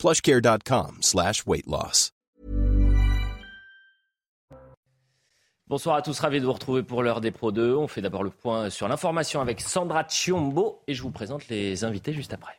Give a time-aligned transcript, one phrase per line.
[0.00, 1.44] plushcare.com slash.
[5.66, 7.76] Bonsoir à tous, ravi de vous retrouver pour l'heure des Pro 2.
[7.76, 11.84] On fait d'abord le point sur l'information avec Sandra Chiombo et je vous présente les
[11.84, 12.58] invités juste après.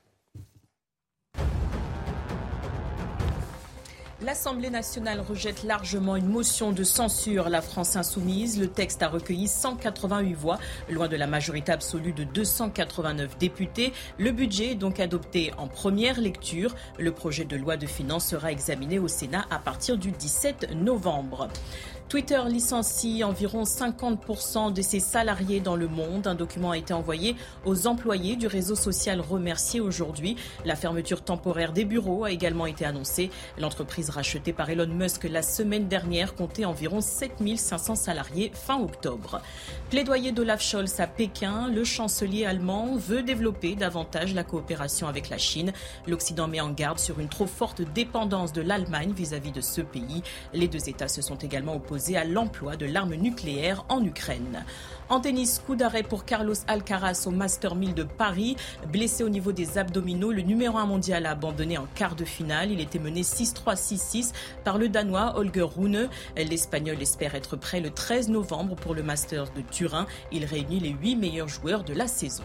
[4.24, 7.50] L'Assemblée nationale rejette largement une motion de censure.
[7.50, 10.60] La France insoumise, le texte a recueilli 188 voix,
[10.92, 13.94] loin de la majorité absolue de 289 députés.
[14.20, 16.76] Le budget est donc adopté en première lecture.
[17.00, 21.48] Le projet de loi de finances sera examiné au Sénat à partir du 17 novembre.
[22.12, 26.28] Twitter licencie environ 50% de ses salariés dans le monde.
[26.28, 30.36] Un document a été envoyé aux employés du réseau social remercié aujourd'hui.
[30.66, 33.30] La fermeture temporaire des bureaux a également été annoncée.
[33.58, 39.42] L'entreprise rachetée par Elon Musk la semaine dernière comptait environ 7500 salariés fin octobre.
[39.90, 45.38] Plaidoyer d'Olaf Scholz à Pékin, le chancelier allemand veut développer davantage la coopération avec la
[45.38, 45.72] Chine.
[46.08, 50.24] L'Occident met en garde sur une trop forte dépendance de l'Allemagne vis-à-vis de ce pays.
[50.54, 54.66] Les deux États se sont également opposés à l'emploi de l'arme nucléaire en Ukraine.
[55.10, 58.56] En tennis, coup d'arrêt pour Carlos Alcaraz au Master 1000 de Paris.
[58.92, 62.72] Blessé au niveau des abdominaux, le numéro 1 mondial a abandonné en quart de finale.
[62.72, 64.32] Il était mené 6-3, 6-6
[64.64, 66.10] par le Danois Holger Rune.
[66.36, 70.08] L'Espagnol espère être prêt le 13 novembre pour le Masters de Turin.
[70.32, 72.44] Il réunit les 8 meilleurs joueurs de la saison.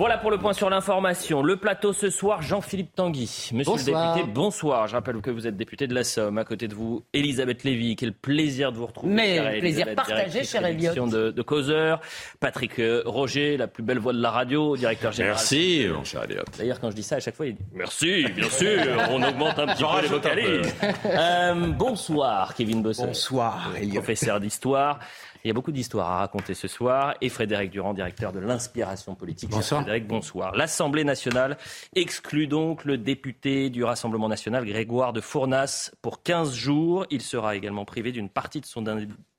[0.00, 1.42] Voilà pour le point sur l'information.
[1.42, 3.50] Le plateau ce soir, Jean-Philippe Tanguy.
[3.52, 4.14] Monsieur bonsoir.
[4.14, 4.88] le député, bonsoir.
[4.88, 6.38] Je rappelle que vous êtes député de la Somme.
[6.38, 7.96] À côté de vous, Elisabeth Lévy.
[7.96, 9.12] Quel plaisir de vous retrouver.
[9.12, 10.94] Mais plaisir partagé, cher Elliot.
[11.06, 12.00] De, de Causeur.
[12.40, 15.36] Patrick euh, Roger, la plus belle voix de la radio, directeur général.
[15.36, 16.44] Merci, mon cher Elliot.
[16.56, 18.80] D'ailleurs, quand je dis ça, à chaque fois, il dit Merci, bien sûr.
[19.10, 20.74] On augmente un petit peu les vocalises.
[21.04, 23.08] Euh, bonsoir, Kevin Bosson.
[23.08, 23.96] Bonsoir, Elliot.
[23.96, 24.98] Professeur d'histoire.
[25.44, 27.14] Il y a beaucoup d'histoires à raconter ce soir.
[27.20, 29.50] Et Frédéric Durand, directeur de l'inspiration politique.
[29.50, 29.82] Bonsoir.
[29.82, 30.54] Frédéric, bonsoir.
[30.54, 31.56] L'Assemblée nationale
[31.94, 37.06] exclut donc le député du Rassemblement national, Grégoire de Fournas, pour 15 jours.
[37.10, 38.84] Il sera également privé d'une partie de son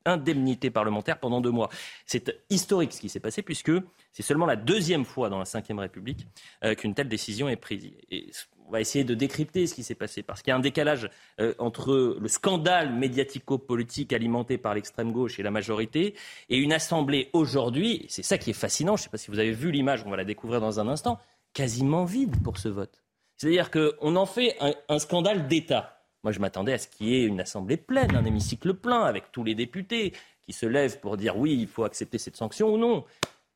[0.05, 1.69] indemnité parlementaire pendant deux mois.
[2.05, 3.71] C'est historique ce qui s'est passé puisque
[4.11, 6.27] c'est seulement la deuxième fois dans la Ve République
[6.63, 7.91] euh, qu'une telle décision est prise.
[8.09, 8.31] Et
[8.71, 11.09] on va essayer de décrypter ce qui s'est passé, parce qu'il y a un décalage
[11.41, 16.15] euh, entre le scandale médiatico-politique alimenté par l'extrême gauche et la majorité,
[16.47, 19.39] et une assemblée aujourd'hui, c'est ça qui est fascinant, je ne sais pas si vous
[19.39, 21.19] avez vu l'image, on va la découvrir dans un instant,
[21.51, 23.03] quasiment vide pour ce vote.
[23.35, 24.55] C'est-à-dire qu'on en fait
[24.87, 26.01] un, scandale d'État.
[26.23, 29.33] Moi, je m'attendais à ce qu'il y ait une assemblée pleine, un hémicycle plein, avec
[29.33, 32.77] tous les députés qui se lèvent pour dire oui, il faut accepter cette sanction ou
[32.77, 33.03] non.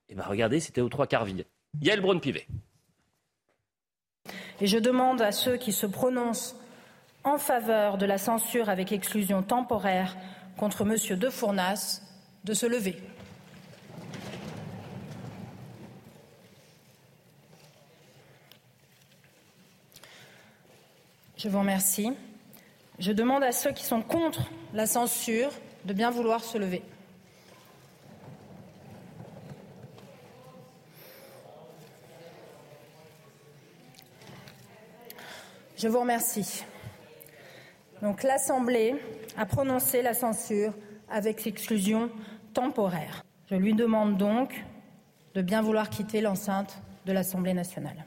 [0.09, 1.45] Et bien regardez, c'était aux trois quarts vide.
[1.79, 2.47] Yael Braun-Pivet.
[4.61, 6.55] Et je demande à ceux qui se prononcent
[7.23, 10.15] en faveur de la censure avec exclusion temporaire
[10.57, 11.17] contre M.
[11.17, 12.01] De Fournas
[12.43, 12.97] de se lever.
[21.37, 22.11] Je vous remercie.
[22.97, 25.51] Je demande à ceux qui sont contre la censure
[25.83, 26.81] de bien vouloir se lever.
[35.85, 36.63] Je vous remercie.
[38.01, 38.95] Donc l'Assemblée
[39.37, 40.73] a prononcé la censure
[41.11, 42.09] avec exclusion
[42.55, 43.23] temporaire.
[43.51, 44.65] Je lui demande donc
[45.35, 48.03] de bien vouloir quitter l'enceinte de l'Assemblée nationale.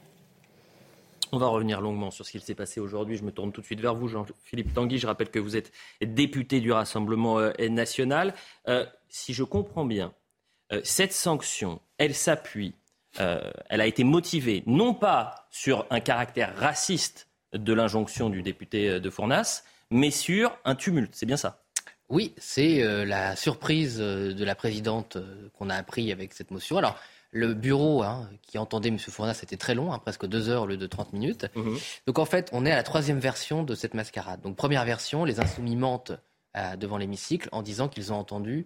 [1.31, 3.15] On va revenir longuement sur ce qu'il s'est passé aujourd'hui.
[3.15, 4.97] Je me tourne tout de suite vers vous, Jean-Philippe Tanguy.
[4.97, 8.33] Je rappelle que vous êtes député du Rassemblement euh, national.
[8.67, 10.13] Euh, si je comprends bien,
[10.73, 12.75] euh, cette sanction, elle s'appuie,
[13.15, 19.09] elle a été motivée non pas sur un caractère raciste de l'injonction du député de
[19.09, 21.11] Fournas, mais sur un tumulte.
[21.13, 21.63] C'est bien ça?
[22.09, 26.49] Oui, c'est euh, la surprise euh, de la présidente euh, qu'on a appris avec cette
[26.49, 26.77] motion.
[26.77, 26.95] Alors,
[27.31, 28.97] le bureau hein, qui entendait M.
[28.97, 31.45] Fournas était très long, hein, presque deux heures au lieu de 30 minutes.
[31.55, 31.77] Mhm.
[32.07, 34.41] Donc en fait, on est à la troisième version de cette mascarade.
[34.41, 36.13] Donc première version, les insoumis mentent
[36.57, 38.65] euh, devant l'hémicycle en disant qu'ils ont entendu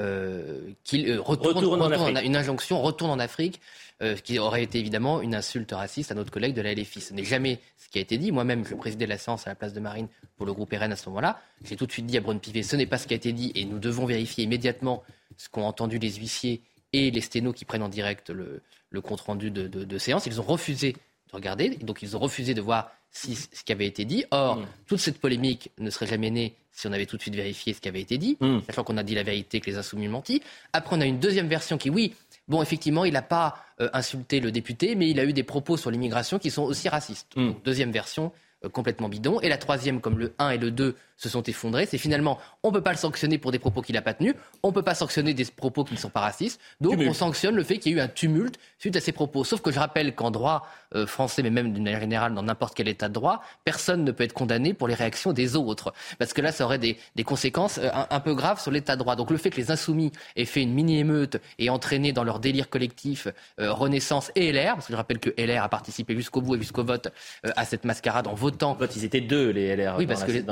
[0.00, 1.88] euh, qu'ils euh, Retourne en
[2.22, 3.60] une injonction, retourne en Afrique,
[4.02, 7.00] euh, ce qui aurait été évidemment une insulte raciste à notre collègue de la LFI.
[7.00, 8.32] Ce n'est jamais ce qui a été dit.
[8.32, 10.96] Moi-même, je présidais la séance à la place de Marine pour le groupe RN à
[10.96, 11.40] ce moment-là.
[11.64, 13.52] J'ai tout de suite dit à Braun-Pivet, ce n'est pas ce qui a été dit
[13.54, 15.02] et nous devons vérifier immédiatement
[15.36, 16.62] ce qu'ont entendu les huissiers
[16.92, 20.26] et les sténos qui prennent en direct le, le compte-rendu de, de- de séance.
[20.26, 20.98] Ils ont refusé de
[21.32, 24.24] regarder, donc ils ont refusé de voir si, ce qui avait été dit.
[24.30, 24.66] Or, mm.
[24.86, 27.80] toute cette polémique ne serait jamais née si on avait tout de suite vérifié ce
[27.80, 28.60] qui avait été dit, mm.
[28.66, 30.42] sachant qu'on a dit la vérité, que les insoumis menti.
[30.72, 32.14] Après, on a une deuxième version qui, oui,
[32.48, 35.76] bon, effectivement, il n'a pas euh, insulté le député, mais il a eu des propos
[35.76, 37.36] sur l'immigration qui sont aussi racistes.
[37.36, 37.52] Mm.
[37.64, 38.32] deuxième version,
[38.68, 39.40] complètement bidon.
[39.40, 42.68] Et la troisième, comme le 1 et le 2 se sont effondrés, c'est finalement, on
[42.68, 44.82] ne peut pas le sanctionner pour des propos qu'il n'a pas tenus, on ne peut
[44.82, 47.92] pas sanctionner des propos qui ne sont pas racistes, donc on sanctionne le fait qu'il
[47.92, 49.44] y ait eu un tumulte suite à ces propos.
[49.44, 52.74] Sauf que je rappelle qu'en droit euh, français, mais même d'une manière générale dans n'importe
[52.74, 55.92] quel état de droit, personne ne peut être condamné pour les réactions des autres.
[56.18, 59.14] Parce que là, ça aurait des, conséquences euh, un, peu graves sur l'état de droit.
[59.14, 62.70] Donc le fait que les insoumis aient fait une mini-émeute et entraîné dans leur délire
[62.70, 63.28] collectif
[63.58, 66.84] Renaissance et LR, parce que je rappelle que LR a participé jusqu'au bout et jusqu'au
[66.84, 67.08] vote
[67.44, 68.49] à cette mascarade en votant.
[68.96, 69.96] Ils étaient deux, les LR.
[69.98, 70.44] Oui, parce que les,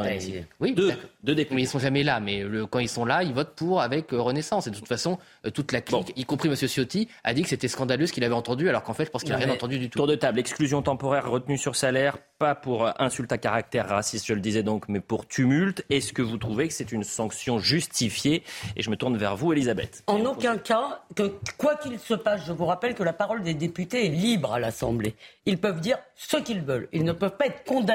[0.61, 0.93] oui, deux,
[1.23, 1.55] deux députés.
[1.55, 2.21] Mais ils sont jamais là.
[2.21, 4.67] Mais le, quand ils sont là, ils votent pour avec euh, Renaissance.
[4.67, 6.57] Et de toute façon, euh, toute la clique, y compris M.
[6.57, 9.23] Ciotti, a dit que c'était scandaleux ce qu'il avait entendu, alors qu'en fait, je pense
[9.23, 9.99] qu'il n'a rien entendu du tout.
[9.99, 14.27] Tour de table, exclusion temporaire retenue sur salaire, pas pour euh, insulte à caractère raciste,
[14.27, 15.85] je le disais donc, mais pour tumulte.
[15.91, 18.43] Est-ce que vous trouvez que c'est une sanction justifiée?
[18.77, 20.03] Et je me tourne vers vous, Elisabeth.
[20.07, 23.55] En aucun cas, que quoi qu'il se passe, je vous rappelle que la parole des
[23.55, 25.15] députés est libre à l'Assemblée.
[25.47, 26.89] Ils peuvent dire ce qu'ils veulent.
[26.93, 27.88] Ils ne peuvent pas être condamnés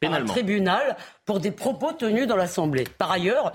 [0.00, 2.84] par un tribunal pour des propos tenus dans l'Assemblée.
[2.98, 3.52] Par ailleurs,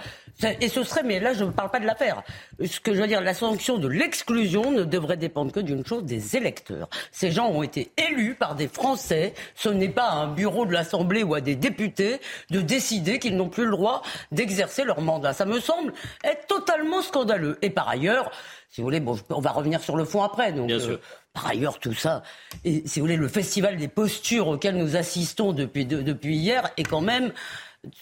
[0.61, 2.23] et ce serait, mais là je ne parle pas de l'affaire,
[2.63, 6.03] ce que je veux dire, la sanction de l'exclusion ne devrait dépendre que d'une chose,
[6.03, 6.89] des électeurs.
[7.11, 10.73] Ces gens ont été élus par des Français, ce n'est pas à un bureau de
[10.73, 12.19] l'Assemblée ou à des députés
[12.49, 14.01] de décider qu'ils n'ont plus le droit
[14.31, 15.33] d'exercer leur mandat.
[15.33, 17.57] Ça me semble être totalement scandaleux.
[17.61, 18.31] Et par ailleurs,
[18.77, 20.51] si vous voulez, bon, on va revenir sur le fond après.
[20.51, 20.91] Donc, Bien sûr.
[20.91, 21.01] Euh,
[21.33, 22.21] par ailleurs, tout ça,
[22.63, 26.83] et si vous voulez, le festival des postures auquel nous assistons depuis, depuis hier est
[26.83, 27.33] quand même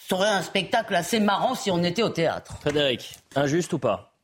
[0.09, 2.57] serait un spectacle assez marrant si on était au théâtre.
[2.59, 4.14] Frédéric, injuste ou pas?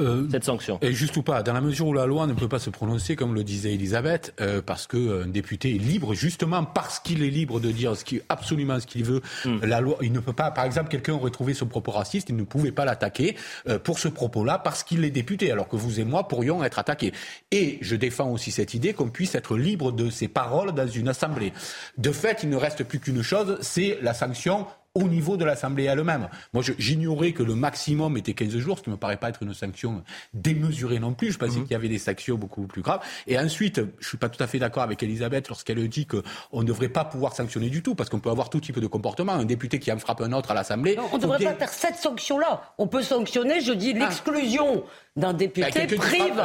[0.00, 0.78] Euh, cette sanction.
[0.82, 3.14] Et juste ou pas, dans la mesure où la loi ne peut pas se prononcer,
[3.14, 7.30] comme le disait Elisabeth, euh, parce qu'un euh, député est libre, justement parce qu'il est
[7.30, 9.60] libre de dire ce qui, absolument ce qu'il veut, hmm.
[9.62, 12.34] la loi, il ne peut pas, par exemple, quelqu'un aurait trouvé ce propos raciste, il
[12.34, 13.36] ne pouvait pas l'attaquer
[13.84, 17.12] pour ce propos-là, parce qu'il est député, alors que vous et moi pourrions être attaqués.
[17.52, 21.08] Et je défends aussi cette idée qu'on puisse être libre de ses paroles dans une
[21.08, 21.52] assemblée.
[21.98, 25.84] De fait, il ne reste plus qu'une chose, c'est la sanction au niveau de l'Assemblée
[25.84, 26.28] elle-même.
[26.52, 29.42] Moi, j'ignorais que le maximum était 15 jours, ce qui ne me paraît pas être
[29.42, 31.32] une sanction démesurée non plus.
[31.32, 31.62] Je pensais mhm.
[31.64, 33.00] qu'il y avait des sanctions beaucoup plus graves.
[33.26, 36.22] Et ensuite, je ne suis pas tout à fait d'accord avec Elisabeth lorsqu'elle dit qu'on
[36.60, 39.32] ne devrait pas pouvoir sanctionner du tout, parce qu'on peut avoir tout type de comportement.
[39.32, 40.96] Un député qui en frappe un autre à l'Assemblée.
[41.12, 42.74] On ne devrait pas faire cette sanction-là.
[42.78, 43.98] On peut sanctionner, je dis, ah.
[43.98, 44.84] l'exclusion
[45.16, 46.36] d'un député bah, prive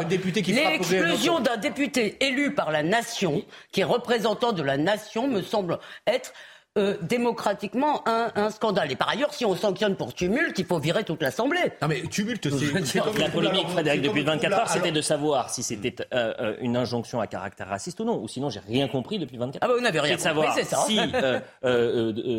[0.48, 5.80] l'exclusion d'un député élu par la nation, qui est représentant de la nation, me semble
[6.08, 6.34] être
[6.80, 8.92] euh, démocratiquement un, scandale.
[8.92, 11.74] Et par ailleurs, si on sanctionne pour tumulte, il faut virer toute l'Assemblée.
[11.82, 13.00] Non mais tumulte, c'est...
[13.20, 17.20] La polémique, Frédéric, depuis 24 heures, c'était de savoir si c'était euh, euh, une injonction
[17.20, 18.22] à caractère raciste ou non.
[18.22, 19.60] Ou sinon, j'ai rien compris depuis 24 heures.
[19.62, 20.78] Ah bah vous n'avez rien compris, c'est ça.
[20.88, 21.00] Si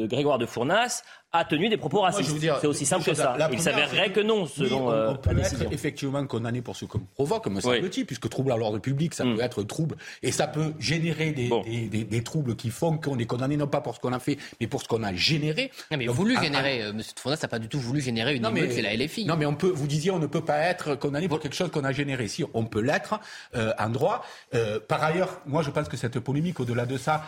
[0.08, 2.36] Grégoire de Fournas a tenu des propos racistes.
[2.60, 3.36] C'est aussi simple que ça.
[3.52, 7.46] Il s'avérerait que non, selon on, euh, peut être effectivement condamné pour ce qu'on provoque,
[7.46, 9.36] me semble-t-il, puisque trouble à l'ordre public, ça mm.
[9.36, 11.50] peut être trouble, et ça peut générer des,
[11.88, 14.38] des, des, troubles qui font qu'on est condamné non pas pour ce qu'on a fait,
[14.60, 15.70] mais pour ce qu'on a généré.
[15.90, 16.96] Non, mais voulu générer, M.
[16.96, 19.24] Monsieur n'a pas du tout voulu générer une émeute, c'est la LFI.
[19.24, 21.70] Non, mais on peut, vous disiez, on ne peut pas être condamné pour quelque chose
[21.70, 22.26] qu'on a généré.
[22.28, 23.20] Si, on peut l'être
[23.54, 24.24] euh, en droit.
[24.54, 27.24] Euh, par ailleurs, moi, je pense que cette polémique, au-delà de ça,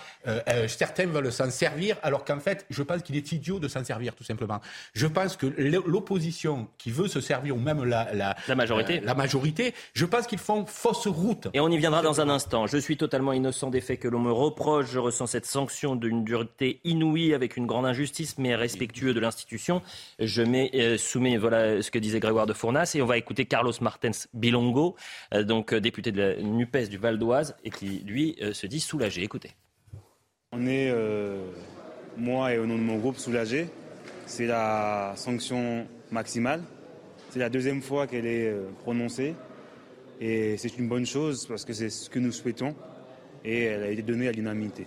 [0.66, 3.91] certains veulent s'en servir, alors qu'en fait, je pense qu'il est idiot de s'en servir,
[4.16, 4.60] tout simplement.
[4.94, 8.98] Je pense que l'opposition qui veut se servir, ou même la, la, majorité.
[8.98, 11.48] Euh, la majorité, je pense qu'ils font fausse route.
[11.54, 12.66] Et on y viendra dans un instant.
[12.66, 14.86] Je suis totalement innocent des faits que l'on me reproche.
[14.90, 19.82] Je ressens cette sanction d'une dureté inouïe avec une grande injustice, mais respectueux de l'institution.
[20.18, 23.46] Je mets, euh, soumets voilà ce que disait Grégoire de Fournas et on va écouter
[23.46, 24.96] Carlos Martens Bilongo,
[25.34, 29.22] euh, donc député de la NUPES du Val d'Oise, et qui, lui, se dit soulagé.
[29.22, 29.52] Écoutez.
[30.52, 30.92] On est,
[32.16, 33.68] moi et au nom de mon groupe, soulagé
[34.26, 36.62] c'est la sanction maximale.
[37.30, 39.34] C'est la deuxième fois qu'elle est euh, prononcée.
[40.20, 42.74] Et c'est une bonne chose parce que c'est ce que nous souhaitons.
[43.44, 44.86] Et elle a été donnée à l'unanimité.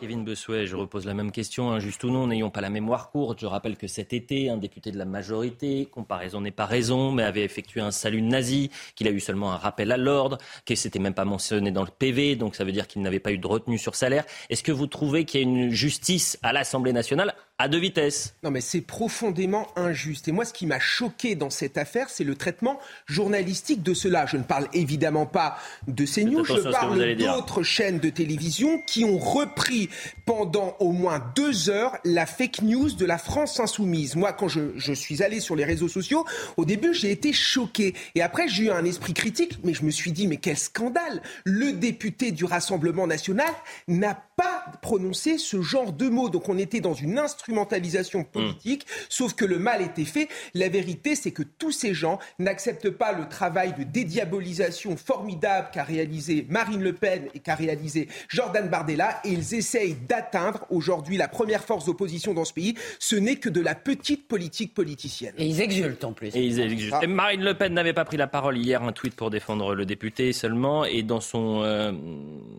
[0.00, 3.38] Kevin Bessuet, je repose la même question, injuste ou non, n'ayons pas la mémoire courte.
[3.38, 7.22] Je rappelle que cet été, un député de la majorité, comparaison n'est pas raison, mais
[7.22, 10.98] avait effectué un salut nazi, qu'il a eu seulement un rappel à l'ordre, que c'était
[10.98, 13.46] même pas mentionné dans le PV, donc ça veut dire qu'il n'avait pas eu de
[13.46, 14.24] retenue sur salaire.
[14.48, 18.34] Est-ce que vous trouvez qu'il y a une justice à l'Assemblée nationale à deux vitesses.
[18.42, 20.28] Non, mais c'est profondément injuste.
[20.28, 24.24] Et moi, ce qui m'a choqué dans cette affaire, c'est le traitement journalistique de cela.
[24.24, 29.18] Je ne parle évidemment pas de CNews, je parle d'autres chaînes de télévision qui ont
[29.18, 29.90] repris
[30.24, 34.16] pendant au moins deux heures la fake news de la France insoumise.
[34.16, 36.24] Moi, quand je, je suis allé sur les réseaux sociaux,
[36.56, 37.94] au début, j'ai été choqué.
[38.14, 41.20] Et après, j'ai eu un esprit critique, mais je me suis dit, mais quel scandale
[41.44, 43.52] Le député du Rassemblement national
[43.86, 46.30] n'a pas prononcé ce genre de mots.
[46.30, 47.18] Donc on était dans une
[47.50, 50.28] instrumentalisation politique, sauf que le mal était fait.
[50.54, 55.82] La vérité, c'est que tous ces gens n'acceptent pas le travail de dédiabolisation formidable qu'a
[55.82, 61.28] réalisé Marine Le Pen et qu'a réalisé Jordan Bardella, et ils essayent d'atteindre aujourd'hui la
[61.28, 62.74] première force d'opposition dans ce pays.
[62.98, 65.34] Ce n'est que de la petite politique politicienne.
[65.38, 66.28] Et ils exultent en plus.
[66.28, 66.94] Et ils exultent.
[67.02, 67.06] Ah.
[67.06, 70.32] Marine Le Pen n'avait pas pris la parole hier, un tweet pour défendre le député
[70.32, 71.92] seulement, et dans son euh,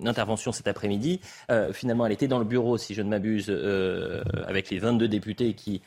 [0.05, 4.21] intervention cet après-midi, euh, finalement, elle était dans le bureau, si je ne m'abuse, euh,
[4.47, 5.81] avec les 22 députés qui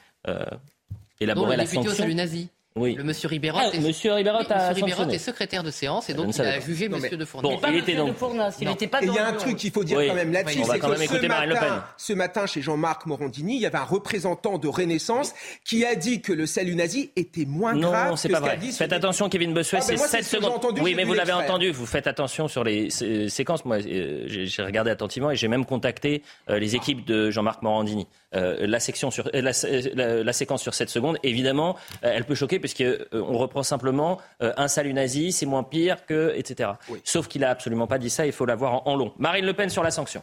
[1.20, 1.92] élaboraient la sanction.
[1.92, 2.48] Salut nazi.
[2.76, 2.96] Oui.
[2.96, 4.40] Le monsieur Ribérot, ah, est, monsieur Ribérot,
[5.08, 7.48] est secrétaire de séance et donc il a jugé monsieur de Fournas.
[7.48, 8.08] Bon, il était donc...
[8.08, 10.32] de Fournas, il n'était pas Il y a un truc qu'il faut dire quand même
[10.32, 14.58] là-dessus, c'est que ce matin, ce matin, chez Jean-Marc Morandini, il y avait un représentant
[14.58, 15.34] de Renaissance
[15.64, 18.58] qui a dit que le salut nazi était moins grave non, c'est pas vrai.
[18.58, 20.80] Faites attention, Kevin Bossuet, ah, c'est 7 secondes.
[20.82, 23.64] oui, mais vous l'avez entendu, vous faites attention sur les séquences.
[23.64, 28.08] Moi, euh, j'ai regardé attentivement et j'ai même contacté euh, les équipes de Jean-Marc Morandini.
[28.34, 29.52] Euh, la, section sur, la,
[30.22, 34.94] la, séquence sur 7 secondes, évidemment, elle peut choquer puisqu'on reprend simplement euh, un salut
[34.94, 36.70] nazi, c'est moins pire que, etc.
[37.04, 39.12] Sauf qu'il n'a absolument pas dit ça, il faut l'avoir en, long.
[39.18, 40.22] Marine Le Pen sur la sanction.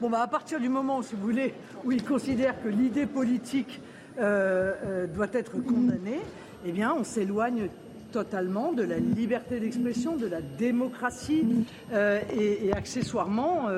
[0.00, 3.80] Bon, bah, à partir du moment, si vous voulez, où il considère que l'idée politique
[4.18, 6.20] euh, euh, doit être condamnée,
[6.64, 7.68] eh bien, on s'éloigne
[8.12, 11.44] totalement de la liberté d'expression, de la démocratie
[11.92, 13.68] et, accessoirement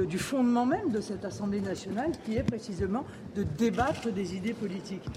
[0.00, 5.08] du fondement même de cette Assemblée nationale qui est précisément de débattre des idées politiques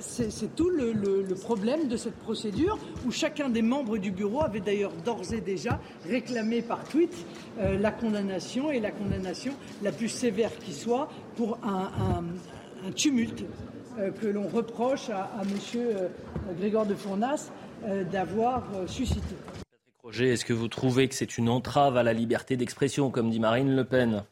[0.00, 4.92] c'est tout le, problème de cette procédure où chacun des membres du bureau avait d'ailleurs
[5.04, 7.14] d'ores et déjà réclamé par tweet
[7.58, 12.24] euh, la condamnation et la condamnation la plus sévère qui soit pour un,
[12.94, 13.44] tumulte
[13.98, 15.50] euh, que l'on reproche à, à M.
[15.76, 16.08] Euh,
[16.58, 17.50] Grégor de Fournas
[18.10, 19.36] d'avoir suscité.
[20.10, 23.76] Est-ce que vous trouvez que c'est une entrave à la liberté d'expression, comme dit Marine
[23.76, 24.24] Le Pen?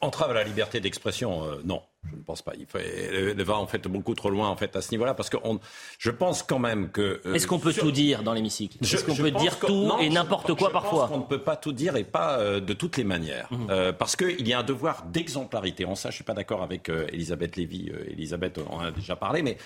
[0.00, 1.82] Entrave à la liberté d'expression, non.
[2.08, 2.52] Je ne pense pas.
[2.58, 5.36] Il, elle va en fait beaucoup trop loin en fait à ce niveau-là parce que
[5.44, 5.60] on,
[5.98, 7.20] je pense quand même que.
[7.26, 8.78] Euh, Est-ce qu'on peut tout dire dans l'hémicycle?
[8.82, 11.08] Est-ce qu'on peut dire tout et n'importe quoi je parfois?
[11.08, 13.66] pense On ne peut pas tout dire et pas euh, de toutes les manières mhm.
[13.70, 15.84] euh, parce qu'il y a un devoir d'exemplarité.
[15.84, 17.92] En ça, je suis pas d'accord avec Elisabeth Lévy.
[18.08, 19.58] Elisabeth en a déjà parlé, mais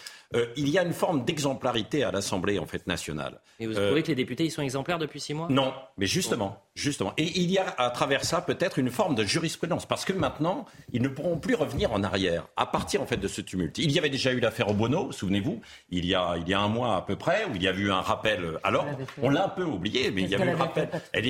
[0.57, 3.41] il y a une forme d'exemplarité à l'Assemblée en fait nationale.
[3.61, 5.47] Et vous trouvez que les députés ils sont exemplaires depuis six mois?
[5.51, 7.13] Non, mais justement, justement.
[7.17, 10.67] Et il y a à travers ça peut-être une forme de jurisprudence parce que maintenant
[10.93, 13.79] ils ne pourront plus revenir en arrière à partir en fait de ce tumulte.
[13.79, 16.69] Il y avait déjà eu l'affaire Obono, souvenez-vous, il y a il y a un
[16.69, 18.59] mois à peu près où il y a eu un rappel.
[18.63, 18.87] Alors,
[19.23, 20.89] on l'a un peu oublié, mais il y a eu un rappel.
[21.13, 21.27] Elle,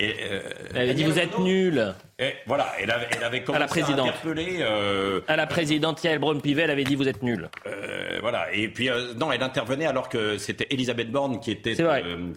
[0.00, 0.40] euh,
[0.74, 1.94] elle, dit vous êtes nul.
[2.20, 4.06] Et voilà, elle avait, elle avait commencé à, la présidente.
[4.06, 4.58] à interpeller.
[4.60, 7.48] Euh, à la présidente Yael Braun-Pivet, elle avait dit vous êtes nul.
[7.66, 11.76] Euh, voilà, et puis non, elle intervenait alors que c'était Elisabeth Borne qui était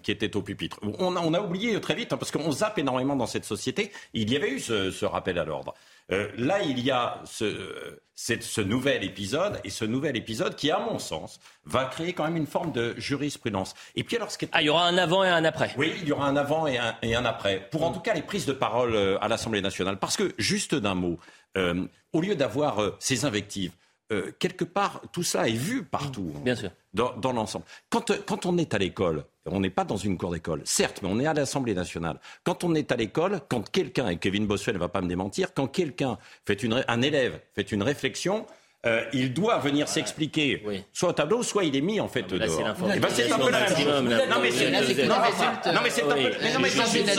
[0.03, 0.79] qui était au pupitre.
[0.99, 3.91] On a, on a oublié très vite hein, parce qu'on zappe énormément dans cette société.
[4.13, 5.73] Il y avait eu ce, ce rappel à l'ordre.
[6.09, 10.77] là, il y a ce, c'est ce nouvel épisode, et ce nouvel épisode qui, à
[10.77, 13.73] mon sens, va créer quand même une forme de jurisprudence.
[13.95, 14.49] Et puis alors, ce qui est...
[14.51, 15.73] Ah, il y aura un avant et un après.
[15.75, 17.67] Oui, il y aura un avant et un, et un après.
[17.71, 19.97] Pour en tout cas les prises de parole euh, à l'Assemblée nationale.
[19.97, 21.17] Parce que, juste d'un mot,
[21.57, 23.71] euh, au lieu d'avoir euh, ces invectives,
[24.39, 26.33] quelque part, tout ça est vu partout.
[26.43, 27.65] Bien sûr dans, l'ensemble.
[27.89, 31.19] Quand, on est à l'école, on n'est pas dans une cour d'école, certes, mais on
[31.19, 32.19] est à l'Assemblée nationale.
[32.43, 35.53] Quand on est à l'école, quand quelqu'un, et Kevin Bossuet ne va pas me démentir,
[35.53, 38.45] quand quelqu'un fait un élève fait une réflexion,
[38.83, 42.75] euh, il doit venir s'expliquer, soit au tableau, soit il est mis en fait dehors.
[42.95, 43.59] Eh ben, c'est un peu la
[44.25, 44.79] Non mais c'est non
[45.83, 46.29] mais c'est un peu.
[46.51, 46.69] Non mais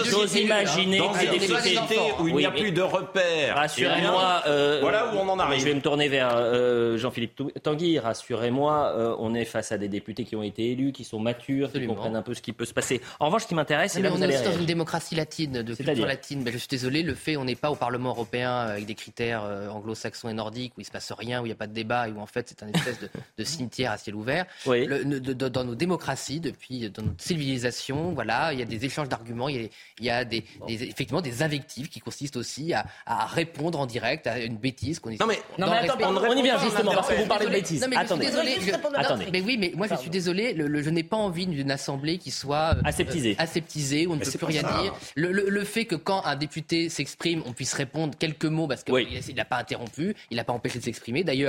[0.04, 3.54] j'ose imaginer dans une société où il n'y a plus de repères.
[3.54, 4.42] Rassurez-moi.
[4.48, 5.60] Euh, voilà où on en arrive.
[5.60, 8.00] Je vais me tourner vers euh, Jean-Philippe Tanguy.
[8.00, 11.86] Rassurez-moi, on est face à des députés qui ont été élus, qui sont matures, qui
[11.86, 13.00] comprennent un peu ce qui peut se passer.
[13.20, 15.74] En revanche, ce qui m'intéresse, c'est là on est aussi dans une démocratie latine, de
[15.74, 16.44] culture latine.
[16.44, 20.28] Je suis désolé, le fait on n'est pas au Parlement européen avec des critères anglo-saxons
[20.28, 22.20] et nordiques où il se passe rien, où n'y a pas de débat et où
[22.20, 22.98] en fait c'est un espèce
[23.38, 24.46] de, cimetière à ciel ouvert.
[24.66, 29.70] dans nos démocraties, depuis dans notre civilisation, voilà, il y a des échanges d'arguments, il
[30.00, 32.86] y a, des, effectivement des invectives qui consistent aussi à,
[33.26, 36.92] répondre en direct à une bêtise qu'on Non mais, non, mais on, y vient justement
[36.92, 37.86] parce que vous parlez de bêtises.
[37.88, 38.28] mais attendez.
[39.32, 42.76] mais oui, mais moi je suis désolé, je n'ai pas envie d'une assemblée qui soit
[42.76, 44.94] euh, aseptisée, aseptisée où on ne peut plus rien dire.
[45.16, 49.44] Le, fait que quand un député s'exprime, on puisse répondre quelques mots parce qu'il n'a
[49.44, 51.24] pas interrompu, il n'a pas empêché de s'exprimer.
[51.24, 51.41] D'ailleurs,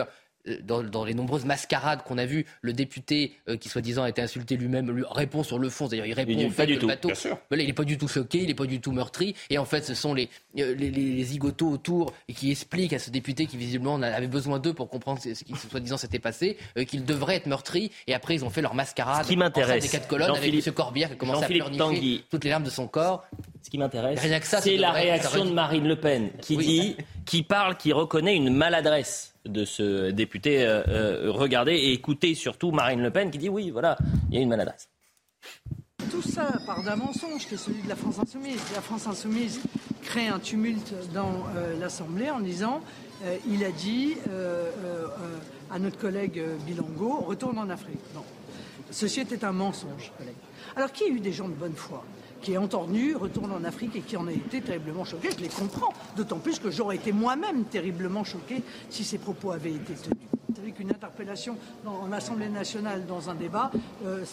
[0.47, 4.21] euh, dans, les nombreuses mascarades qu'on a vues, le député euh, qui soi-disant a été
[4.21, 6.85] insulté lui-même lui répond sur le fond, c'est-à-dire il répond il au fait du le
[6.87, 7.11] bateau.
[7.51, 9.85] il n'est pas du tout choqué, il n'est pas du tout meurtri, et en fait
[9.85, 13.55] ce sont les, euh, les, les, zigotos autour et qui expliquent à ce député qui
[13.55, 16.57] visiblement avait besoin d'eux pour comprendre ce qui soi-disant s'était passé,
[16.87, 19.23] qu'il devrait être meurtri, et après ils ont fait leur mascarade.
[19.23, 22.43] Ce qui m'intéresse, des quatre colonnes avec ce Corbière qui a commencé à pleurnicher toutes
[22.43, 23.25] les larmes de son corps.
[23.61, 24.19] Ce qui m'intéresse,
[24.61, 29.32] c'est la réaction de Marine Le Pen qui dit, qui parle, qui reconnaît une maladresse
[29.45, 30.65] de ce député.
[30.65, 33.97] Euh, euh, regardez et écoutez surtout Marine Le Pen qui dit oui, voilà,
[34.29, 34.89] il y a une maladresse.
[36.09, 38.61] Tout ça part d'un mensonge qui est celui de la France insoumise.
[38.73, 39.61] La France insoumise
[40.01, 42.81] crée un tumulte dans euh, l'Assemblée en disant
[43.49, 44.15] il a dit
[45.71, 48.01] à notre collègue Bilango retourne en Afrique.
[48.91, 50.35] Ceci était un mensonge, collègue.
[50.75, 52.03] Alors qui a eu des gens de bonne foi?
[52.43, 55.29] Qui est entendu, retourne en Afrique et qui en a été terriblement choqué.
[55.35, 59.71] Je les comprends, d'autant plus que j'aurais été moi-même terriblement choqué si ces propos avaient
[59.71, 60.17] été tenus.
[60.53, 63.71] Vous savez qu'une interpellation dans, en Assemblée nationale dans un débat,
[64.05, 64.23] euh,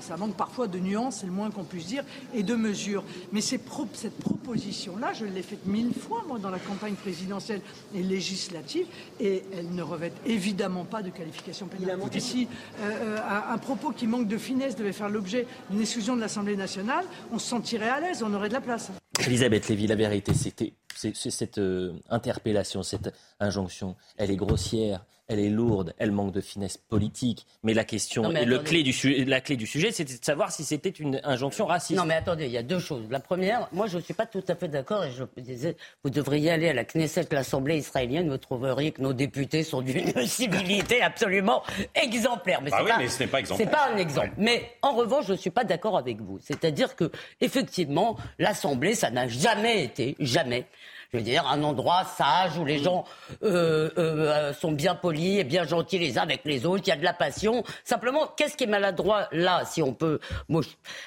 [0.00, 3.04] ça manque parfois de nuances, c'est le moins qu'on puisse dire, et de mesures.
[3.30, 7.60] Mais cette proposition-là, je l'ai faite mille fois, moi, dans la campagne présidentielle
[7.94, 8.86] et législative,
[9.20, 12.00] et elle ne revêt évidemment pas de qualification pénale.
[12.18, 12.48] Si
[12.80, 13.18] euh, euh,
[13.50, 17.38] un, propos qui manque de finesse devait faire l'objet d'une exclusion de l'Assemblée nationale, on
[17.38, 18.90] se sentirait à l'aise, on aurait de la place.
[19.26, 21.60] Elisabeth Lévy, la vérité, c'était cette
[22.08, 27.46] interpellation, cette injonction, elle est grossière, elle est lourde, elle manque de finesse politique.
[27.62, 30.64] Mais la question, et le clé du, la clé du sujet, c'était de savoir si
[30.64, 31.98] c'était une injonction raciste.
[31.98, 33.04] Non, mais attendez, il y a deux choses.
[33.10, 35.04] La première, moi, je ne suis pas tout à fait d'accord.
[35.04, 39.12] Et je disais, vous devriez aller à la Knesset, l'Assemblée israélienne, vous trouveriez que nos
[39.12, 41.62] députés sont d'une civilité absolument
[41.94, 42.60] exemplaire.
[42.62, 43.66] Mais, ah oui, mais ce n'est pas exemplaire.
[43.66, 44.32] C'est pas un exemple.
[44.36, 46.38] Mais en revanche, je ne suis pas d'accord avec vous.
[46.40, 50.66] C'est-à-dire que, effectivement, l'Assemblée, ça n'a jamais été, jamais,
[51.14, 53.04] je veux dire, un endroit sage où les gens
[53.44, 56.92] euh, euh, sont bien polis et bien gentils les uns avec les autres, il y
[56.92, 57.62] a de la passion.
[57.84, 60.18] Simplement, qu'est-ce qui est maladroit là, si on peut...
[60.48, 60.62] Moi,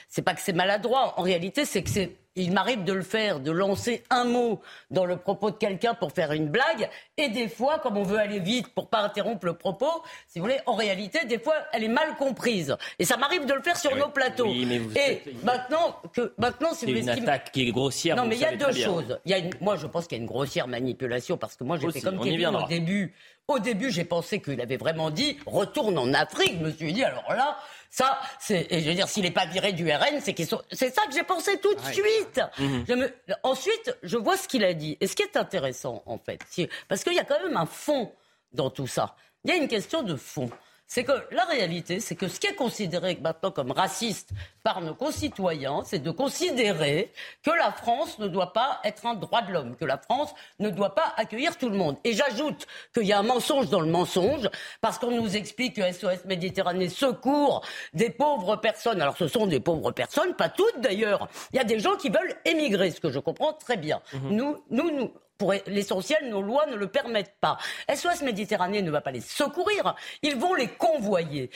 [0.08, 3.40] c'est pas que c'est maladroit, en réalité, c'est que c'est il m'arrive de le faire,
[3.40, 7.50] de lancer un mot dans le propos de quelqu'un pour faire une blague, et des
[7.50, 10.76] fois, comme on veut aller vite pour pas interrompre le propos, si vous voulez, en
[10.76, 12.76] réalité, des fois, elle est mal comprise.
[13.00, 14.48] Et ça m'arrive de le faire sur nos plateaux.
[14.48, 18.16] et maintenant que maintenant, si vous une attaque qui est grossière.
[18.16, 19.20] Non, mais il y a deux choses.
[19.26, 21.78] Il y a Moi, je pense qu'il y a une grossière manipulation parce que moi,
[21.78, 23.14] j'ai fait comme Kevin au début.
[23.48, 26.56] Au début, j'ai pensé qu'il avait vraiment dit retourne en Afrique.
[26.60, 27.58] Je me suis dit alors là,
[27.90, 30.94] ça, c'est, je veux dire, s'il n'est pas viré du RN, c'est qu'ils sont, c'est
[30.94, 32.42] ça que j'ai pensé tout de suite.
[32.60, 33.10] Mhm.
[33.44, 34.98] Ensuite, je vois ce qu'il a dit.
[35.02, 36.40] Et ce qui est intéressant, en fait,
[36.88, 38.12] parce qu'il y a quand même un fond
[38.54, 39.16] dans tout ça.
[39.44, 40.50] Il y a une question de fond
[40.88, 44.30] c'est que la réalité, c'est que ce qui est considéré maintenant comme raciste
[44.64, 47.12] par nos concitoyens, c'est de considérer
[47.44, 50.70] que la France ne doit pas être un droit de l'homme, que la France ne
[50.70, 51.98] doit pas accueillir tout le monde.
[52.06, 55.92] Et j'ajoute qu'il y a un mensonge dans le mensonge, parce qu'on nous explique que
[55.92, 59.02] SOS Méditerranée secourt des pauvres personnes.
[59.02, 61.28] Alors ce sont des pauvres personnes, pas toutes d'ailleurs.
[61.52, 64.02] Il y a des gens qui veulent émigrer, ce que je comprends très bien.
[64.14, 64.30] Mhm.
[64.32, 67.58] Nous, nous, nous, pour l'essentiel, nos lois ne le permettent pas.
[67.94, 71.50] SOS Méditerranée ne va pas les secourir, ils vont les convoyer.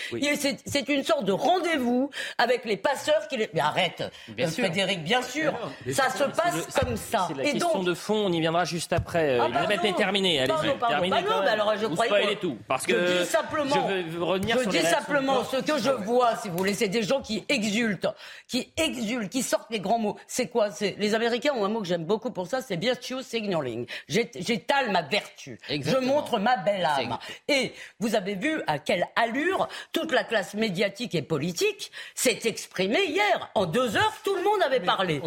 [0.65, 3.50] C'est une sorte de rendez-vous avec les passeurs qui les...
[3.54, 5.54] Mais arrête, bien euh, Frédéric, bien sûr,
[5.91, 7.26] ça se passe comme ça.
[7.28, 9.39] C'est la Et question de fond, on y viendra juste après.
[9.39, 10.78] Ah, Elisabeth est terminée, allez-y.
[10.80, 14.58] Terminez bah non, alors je croyais tout, parce que je dis simplement, je veux revenir
[14.63, 18.08] je dis simplement ce que je vois, si vous voulez, c'est des gens qui exultent,
[18.48, 20.17] qui exultent, qui sortent les grands mots.
[20.28, 20.70] C'est quoi?
[20.98, 23.71] Les Américains ont un mot que j'aime beaucoup pour ça, c'est virtue signaling.
[24.08, 25.60] J'étale ma vertu.
[25.70, 27.18] Je montre ma belle âme.
[27.48, 33.06] Et vous avez vu à quelle allure toute la classe médiatique et politique s'est exprimée
[33.06, 33.52] hier.
[33.56, 35.22] En deux heures, tout le monde avait parlé.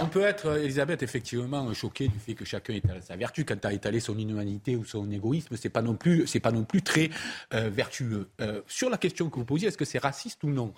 [0.00, 3.44] On peut, être, Elisabeth, effectivement choqué du fait que chacun étale sa vertu.
[3.44, 6.52] Quand tu as étalé son inhumanité ou son égoïsme, c'est pas non plus, c'est pas
[6.52, 7.10] non plus très
[7.54, 8.28] euh, vertueux.
[8.40, 10.72] Euh, sur la question que vous posiez, est-ce que c'est raciste ou non?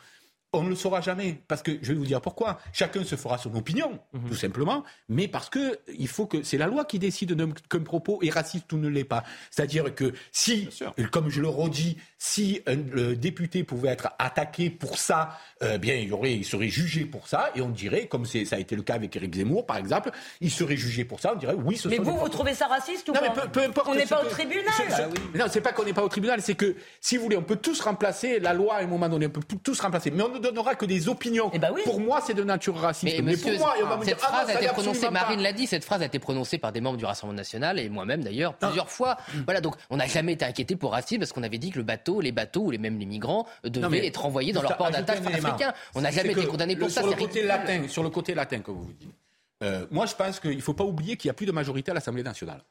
[0.52, 2.58] On ne le saura jamais, parce que je vais vous dire pourquoi.
[2.72, 4.28] Chacun se fera son opinion, mhm.
[4.28, 7.36] tout simplement, mais parce que il faut que c'est la loi qui décide
[7.68, 9.22] qu'un propos est raciste ou ne l'est pas.
[9.50, 10.68] C'est-à-dire que si,
[11.12, 12.76] comme je le redis, si un
[13.14, 17.26] député pouvait être attaqué pour ça, euh, bien il y aurait, il serait jugé pour
[17.26, 20.10] ça, et on dirait, comme ça a été le cas avec Eric Zemmour, par exemple,
[20.42, 21.32] il serait jugé pour ça.
[21.34, 23.62] On dirait oui, ce Mais vous, vous trouvez ça raciste ou non, pas mais peu,
[23.62, 23.88] importe.
[23.88, 24.64] On n'est pas au tribunal.
[24.92, 27.42] Ah non, c'est pas qu'on n'est pas au tribunal, c'est que si vous voulez, on
[27.42, 30.38] peut tous remplacer la loi à un moment donné, on peut tous remplacer, mais on
[30.38, 31.50] donnera que des opinions.
[31.54, 33.22] Eh ben pour moi, c'est de nature raciste.
[33.22, 36.04] Mais, pour moi, cette ah phrase a été prononcée, Marine l'a dit, cette phrase a
[36.04, 39.16] été prononcée par des membres du Rassemblement national et moi-même d'ailleurs plusieurs fois.
[39.46, 41.84] Voilà, donc on n'a jamais été inquiété pour racisme parce qu'on avait dit que le
[41.84, 45.18] bateau, les bateaux ou les, même les migrants devaient être envoyés dans leur port d'attache
[45.20, 45.72] africain.
[45.94, 47.02] On n'a jamais été condamné pour ça.
[47.02, 49.14] Sur le, côté latin, sur le côté latin, que vous dites.
[49.62, 51.90] Euh, moi, je pense qu'il ne faut pas oublier qu'il n'y a plus de majorité
[51.90, 52.62] à l'Assemblée nationale.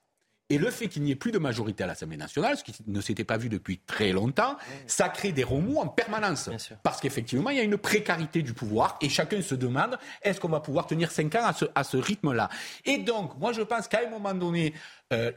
[0.52, 3.02] Et le fait qu'il n'y ait plus de majorité à l'Assemblée nationale, ce qui ne
[3.02, 6.49] s'était pas vu depuis très longtemps, ça crée des remous en permanence.
[6.82, 10.49] Parce qu'effectivement, il y a une précarité du pouvoir et chacun se demande est-ce qu'on
[10.49, 12.49] va pouvoir tenir cinq ans à ce, à ce rythme-là?
[12.86, 14.73] Et donc, moi, je pense qu'à un moment donné,
[15.11, 15.31] euh,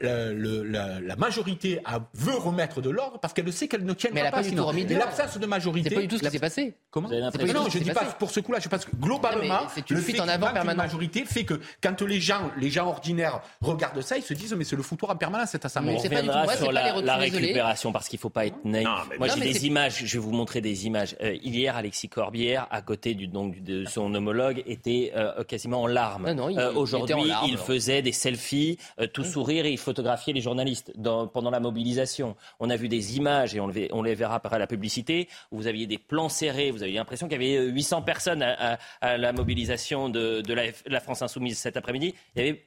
[0.65, 4.25] la, la, majorité a, veut remettre de l'ordre parce qu'elle sait qu'elle ne tiendra mais
[4.27, 4.37] elle pas.
[4.37, 4.71] pas sinon.
[4.71, 5.89] Mais l'absence de majorité.
[5.89, 6.77] C'est pas du tout ce qui s'est passé.
[6.91, 8.59] Comment Non, je dis pas pour ce coup-là.
[8.59, 10.83] Je pense que globalement, le fait en avant permanent.
[10.83, 14.63] majorité fait que quand les gens, les gens ordinaires regardent ça, ils se disent mais
[14.63, 15.95] c'est le foutoir en permanence cette assemblée.
[15.97, 18.87] On reviendra sur la, la récupération parce qu'il faut pas être naïf.
[19.17, 20.03] Moi, j'ai des images.
[20.05, 21.15] Je vais vous montrer des images.
[21.21, 25.87] Euh, hier, Alexis Corbière, à côté du, donc, de son homologue, était euh, quasiment en
[25.87, 26.27] larmes.
[26.75, 28.77] Aujourd'hui, il faisait des selfies,
[29.13, 32.35] tout sourire photographiait les journalistes dans, pendant la mobilisation.
[32.59, 35.67] On a vu des images, et on, on les verra après la publicité, où vous
[35.67, 38.77] aviez des plans serrés, vous aviez l'impression qu'il y avait 800 personnes à,
[39.17, 42.13] la mobilisation de, la, France Insoumise cet après-midi.
[42.35, 42.63] Il y avait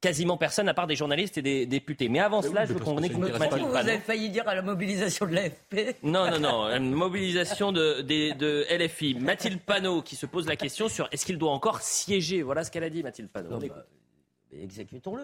[0.00, 2.08] quasiment personne à part des journalistes et des députés.
[2.08, 5.26] Mais avant cela, je veux qu'on écoute Mathilde Vous avez failli dire à la mobilisation
[5.26, 5.96] de l'AFP.
[6.02, 6.76] Non, non, non.
[6.76, 9.16] Une mobilisation de, de, LFI.
[9.16, 12.42] Mathilde Panot qui se pose la question sur est-ce qu'il doit encore siéger?
[12.42, 13.60] Voilà ce qu'elle a dit, Mathilde Panot.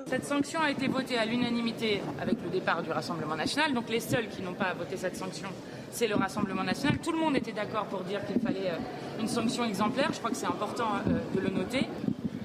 [0.06, 3.72] Cette sanction a été votée à l'unanimité avec le départ du Rassemblement national.
[3.72, 5.48] Donc les seuls qui n'ont pas voté cette sanction,
[5.90, 6.98] c'est le Rassemblement national.
[6.98, 10.10] Tout le monde était d'accord pour dire qu'il fallait euh, une sanction exemplaire.
[10.12, 11.86] Je crois que c'est important euh, de le noter.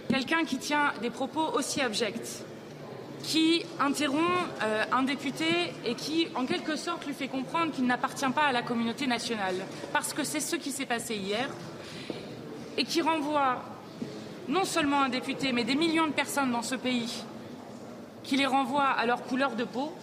[0.08, 2.46] Quelqu'un qui tient des propos aussi abjects,
[3.24, 4.24] qui interrompt
[4.64, 8.52] euh, un député et qui, en quelque sorte, lui fait comprendre qu'il n'appartient pas à
[8.54, 9.56] la communauté nationale.
[9.92, 11.50] Parce que c'est ce qui s'est passé hier
[12.78, 13.62] et qui renvoie
[14.50, 17.24] non seulement un député, mais des millions de personnes dans ce pays
[18.24, 19.94] qui les renvoient à leur couleur de peau,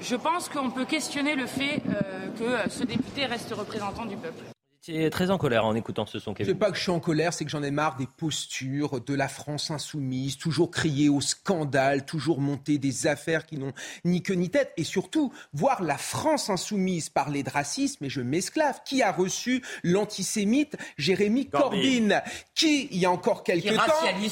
[0.00, 4.53] je pense qu'on peut questionner le fait euh, que ce député reste représentant du peuple.
[4.86, 6.34] C'est très en colère en écoutant ce son.
[6.36, 9.14] C'est pas que je suis en colère, c'est que j'en ai marre des postures de
[9.14, 13.72] la France insoumise, toujours crier au scandale, toujours monter des affaires qui n'ont
[14.04, 18.04] ni queue ni tête, et surtout voir la France insoumise parler de racisme.
[18.04, 18.80] Et je m'esclave.
[18.84, 22.20] Qui a reçu l'antisémite Jérémy Corbyn,
[22.54, 23.84] Qui, il y a encore quelques qui temps,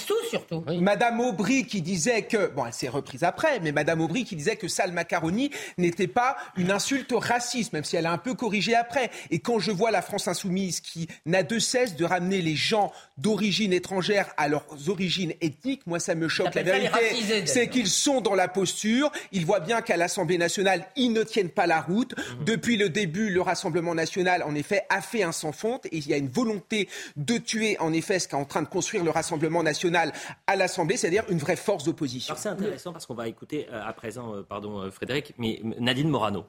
[0.07, 0.65] tout surtout.
[0.81, 4.57] Madame Aubry qui disait que, bon, elle s'est reprise après, mais Madame Aubry qui disait
[4.57, 8.75] que sale macaroni n'était pas une insulte raciste, même si elle a un peu corrigé
[8.75, 9.11] après.
[9.31, 12.57] Et quand je vois la France insoumise insoumise qui n'a de cesse de ramener les
[12.57, 16.55] gens d'origine étrangère à leurs origines ethniques, moi ça me choque.
[16.55, 19.11] La vérité, c'est qu'ils sont dans la posture.
[19.31, 22.17] Ils voient bien qu'à l'Assemblée nationale, ils ne tiennent pas la route.
[22.17, 22.45] Mhm.
[22.45, 26.09] Depuis le début, le Rassemblement national, en effet, a fait un sans fonte et il
[26.09, 29.11] y a une volonté de tuer, en effet, ce qu'est en train de construire le
[29.11, 30.13] Rassemblement national
[30.47, 32.35] à l'Assemblée, c'est-à-dire une vraie force d'opposition.
[32.37, 36.09] C'est intéressant parce qu'on va écouter euh, à présent, euh, pardon euh, Frédéric, mais Nadine
[36.09, 36.47] Morano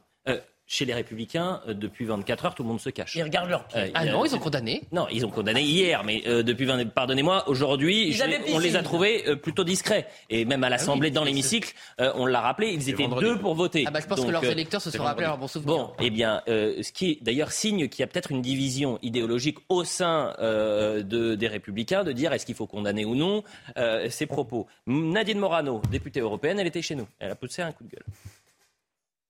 [0.66, 3.16] chez les Républicains, euh, depuis 24 heures, tout le monde se cache.
[3.16, 3.80] Ils regardent leur pied.
[3.80, 4.82] Euh, ah non, ils ont condamné.
[4.92, 6.86] Non, ils ont condamné hier, mais euh, depuis 20...
[6.86, 8.18] pardonnez-moi, aujourd'hui,
[8.54, 10.08] on les a trouvés plutôt discrets.
[10.30, 13.84] Et même à ah l'Assemblée, dans l'hémicycle, on l'a rappelé, ils étaient deux pour voter.
[13.88, 15.76] Ah bah, je pense que leurs électeurs se sont rappelés leur bon souvenir.
[15.76, 19.58] Bon, eh bien, ce qui est d'ailleurs signe qu'il y a peut-être une division idéologique
[19.70, 23.44] au sein de, des Républicains, de dire est-ce qu'il faut condamner ou non
[24.10, 24.68] ces propos.
[24.88, 27.08] Nadine Morano, députée européenne, elle était chez nous.
[27.20, 28.06] Elle a poussé un coup de gueule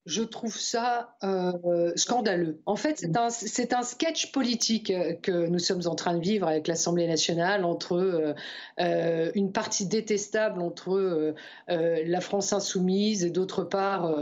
[0.05, 2.61] je trouve ça euh, scandaleux.
[2.65, 6.67] En fait, c'est un, sketch politique euh, que nous sommes en train de vivre avec
[6.67, 8.35] l'Assemblée nationale entre
[8.79, 11.33] euh, une partie détestable entre
[11.67, 14.13] la France insoumise et d'autre part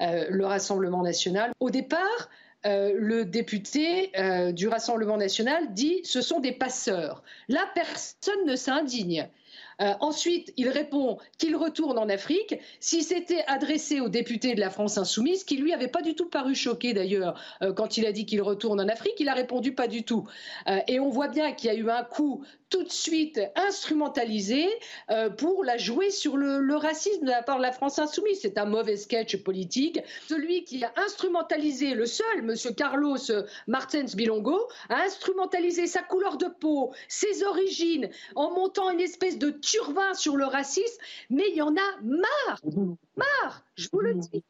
[0.00, 1.52] le Rassemblement national.
[1.60, 2.28] Au départ,
[2.64, 4.12] le député
[4.52, 7.22] du Rassemblement national dit ce sont des passeurs.
[7.48, 9.28] Là, personne ne s'indigne.
[9.80, 12.58] Euh, ensuite, il répond qu'il retourne en Afrique.
[12.80, 16.28] Si c'était adressé au député de la France insoumise, qui lui avait pas du tout
[16.28, 19.72] paru choqué d'ailleurs euh, quand il a dit qu'il retourne en Afrique, il a répondu
[19.72, 20.26] pas du tout.
[20.68, 24.66] Euh, et on voit bien qu'il y a eu un coup tout de suite instrumentalisé
[25.38, 28.40] pour la jouer sur le, racisme de la part de la France insoumise.
[28.42, 30.00] C'est un mauvais sketch politique.
[30.28, 32.54] Celui qui a instrumentalisé, le seul, M.
[32.76, 33.18] Carlos
[33.68, 39.50] Martens Bilongo, a instrumentalisé sa couleur de peau, ses origines, en montant une espèce de
[39.66, 41.00] turbin sur le racisme,
[41.30, 42.60] mais il y en a marre,
[43.16, 44.44] marre, je vous le dis.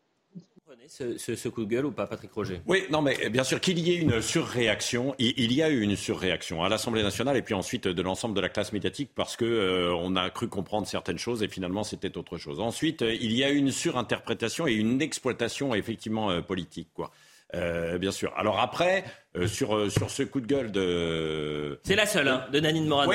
[0.89, 2.61] Ce, ce, ce, coup de gueule ou pas, Patrick Roger?
[2.67, 5.15] Oui, non, mais bien sûr qu'il y ait une surréaction.
[5.19, 8.41] Il, y a eu une surréaction à l'Assemblée nationale et puis ensuite de l'ensemble de
[8.41, 12.17] la classe médiatique parce que euh, on a cru comprendre certaines choses et finalement c'était
[12.17, 12.61] autre chose.
[12.61, 17.11] Ensuite, euh, il y a eu une surinterprétation et une exploitation effectivement euh, politique, quoi.
[17.55, 18.33] Euh, bien sûr.
[18.37, 19.05] Alors après,
[19.37, 21.81] euh, sur, euh, sur ce coup de gueule de...
[21.85, 23.13] C'est la seule, hein, de Nanine Morano.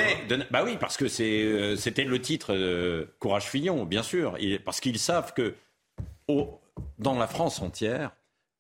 [0.49, 4.37] bah oui, parce que c'était le titre Courage Fillon, bien sûr.
[4.63, 5.55] parce qu'ils savent que
[6.97, 8.11] dans la France entière,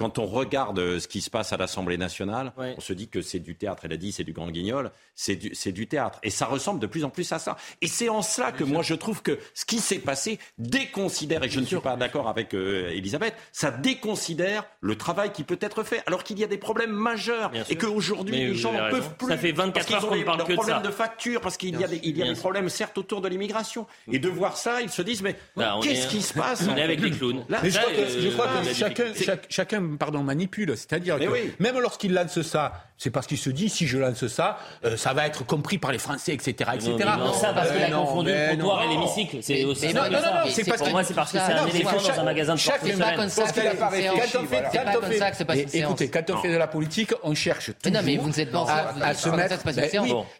[0.01, 3.21] quand on regarde euh, ce qui se passe à l'Assemblée nationale, on se dit que
[3.21, 3.83] c'est du théâtre.
[3.85, 6.17] Elle a dit c'est du grand guignol, c'est du, du, théâtre.
[6.23, 7.55] Et ça ressemble de plus en plus à ça.
[7.81, 11.49] Et c'est en cela que moi je trouve que ce qui s'est passé déconsidère, et
[11.49, 15.83] je ne suis pas d'accord avec euh, Elisabeth, ça déconsidère le travail qui peut être
[15.83, 19.27] fait, alors qu'il y a des problèmes majeurs et qu'aujourd'hui les gens ne peuvent plus.
[19.27, 20.79] Ça fait 24 heures qu'on parle que de ça.
[20.79, 23.27] de facture, parce qu'il y a des, il y a des problèmes certes autour de
[23.27, 23.85] l'immigration.
[24.11, 26.81] Et de voir ça, ils se disent mais bah, qu'est-ce qui se passe On est
[26.81, 27.45] avec les clowns.
[27.63, 29.05] je crois que, chacun,
[29.47, 30.75] chacun pardon, manipule.
[30.77, 31.25] C'est-à-dire que
[31.59, 35.13] même lorsqu'il lance ça, c'est parce qu'il se dit si je lance ça, euh, ça
[35.13, 36.71] va être compris par les Français, etc.
[36.75, 36.95] etc.
[37.17, 39.37] Non, ça parce qu'il a confondu le comptoir et l'hémicycle.
[39.41, 42.19] C'est aussi non, non, non, c'est Pour moi, c'est parce que c'est un éléphant dans
[42.19, 46.57] un magasin de porte pas comme ça que c'est pas Écoutez, quand on fait de
[46.57, 49.55] la politique, on cherche toujours non, mais vous ne êtes pas à se mettre.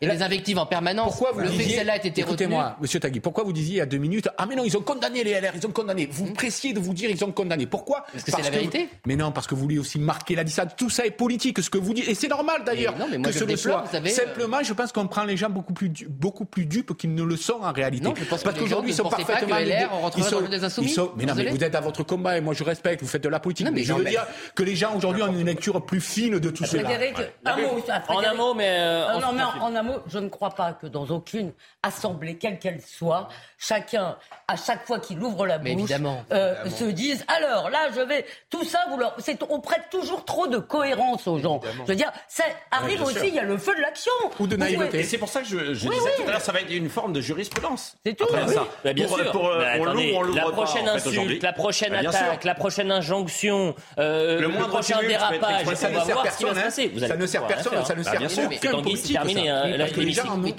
[0.02, 1.18] Et les invectives en permanence.
[1.18, 3.86] Pourquoi vous que celle-là ait été Écoutez-moi, Monsieur Tagui, pourquoi vous disiez il y a
[3.86, 6.08] deux minutes Ah mais non, ils ont condamné les LR, ils ont condamné.
[6.12, 7.66] Vous pressiez de vous dire ils ont condamné.
[7.66, 8.06] Pourquoi?
[8.12, 8.90] Parce que c'est la vérité.
[9.06, 10.68] Mais non, parce que vous voulez aussi marquer la distance.
[10.78, 13.58] Tout ça est politique, ce que vous dites, et c'est normal d'ailleurs que ce le
[13.58, 13.86] soit.
[14.06, 17.36] Simplement, je pense qu'on prend les gens beaucoup plus beaucoup plus dupes qu'ils ne le
[17.38, 18.04] sont en réalité.
[18.04, 19.48] Non, je pense parce qu'aujourd'hui ils sont parfaitement.
[19.48, 20.96] Pas que LR, on ils sont, des insoumis.
[21.16, 23.02] mais non, mais vous êtes à votre combat et moi je respecte.
[23.02, 23.68] Vous faites de la politique.
[23.72, 26.66] mais je veux dire que les gens aujourd'hui ont une lecture plus fine de tout
[26.66, 26.88] cela.
[28.10, 30.86] En un mot, mais euh, non, mais en un mot, je ne crois pas que
[30.86, 31.52] dans aucune
[31.82, 33.28] assemblée, quelle qu'elle soit,
[33.58, 35.90] chacun, à chaque fois qu'il ouvre la bouche,
[36.32, 38.80] euh, se dise alors là, je vais tout ça.
[38.90, 39.16] Vous leur,
[39.50, 41.62] on prête toujours trop de cohérence aux gens.
[41.84, 43.28] Je veux dire, ça arrive aussi.
[43.28, 45.00] Il y a le feu de l'action ou de naïveté.
[45.00, 46.90] Et c'est pour ça que je, je disais tout à l'heure, ça va être une
[46.90, 47.96] forme de jurisprudence.
[48.06, 48.28] C'est tout.
[48.30, 48.68] Ça.
[48.84, 49.32] Bah, bien sûr.
[49.32, 54.48] Pour, euh, attendez, la prochaine insulte, la prochaine bah, attaque, la prochaine injonction, euh, le,
[54.48, 56.64] le prochain dérapage, on va voir ce qui va se hein.
[56.64, 56.92] passer.
[57.08, 57.86] Ça ne sert personne.
[57.86, 59.18] Ça ne sert aucun politique.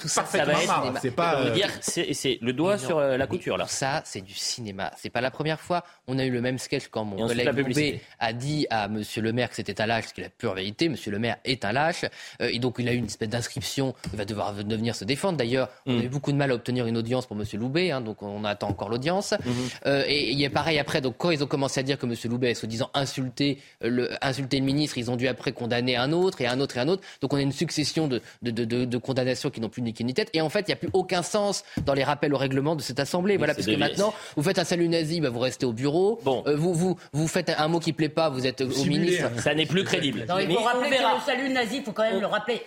[0.05, 0.99] Ça va être.
[1.01, 1.39] C'est pas.
[1.81, 3.65] C'est le doigt sur la couture là.
[3.67, 4.91] Ça, c'est du cinéma.
[4.97, 5.83] C'est pas la première fois.
[6.07, 9.49] On a eu le même sketch quand mon collègue a dit à Monsieur le maire
[9.49, 10.89] que c'était un lâche, ce qui est la pure vérité.
[10.89, 12.05] Monsieur le maire est un lâche.
[12.41, 13.93] Euh, et donc, il a eu une espèce d'inscription.
[14.11, 15.37] Il va devoir venir se défendre.
[15.37, 16.05] D'ailleurs, on a mm.
[16.05, 17.91] eu beaucoup de mal à obtenir une audience pour Monsieur Loubet.
[17.91, 19.31] Hein, donc, on attend encore l'audience.
[19.31, 19.87] Mm-hmm.
[19.87, 21.01] Euh, et il y a pareil après.
[21.01, 24.59] Donc, quand ils ont commencé à dire que Monsieur Loubet, se disant insulté le, insulté
[24.59, 27.03] le ministre, ils ont dû après condamner un autre et un autre et un autre.
[27.21, 30.03] Donc, on a une succession de, de, de, de condamnations qui n'ont plus ni queue
[30.03, 30.29] ni tête.
[30.33, 32.81] Et en fait, il n'y a plus aucun sens dans les rappels au règlement de
[32.81, 33.37] cette assemblée.
[33.37, 36.19] voilà, parce que maintenant, vous faites un salut nazi, bah, vous restez au bureau.
[36.23, 36.43] Bon.
[36.47, 39.29] Euh, vous, vous, vous faites un mot qui plaît pas, vous êtes au ministre.
[39.39, 40.25] Ça n'est plus crédible.
[40.39, 42.61] il faut rappeler que le salut nazi, il faut quand même le rappeler.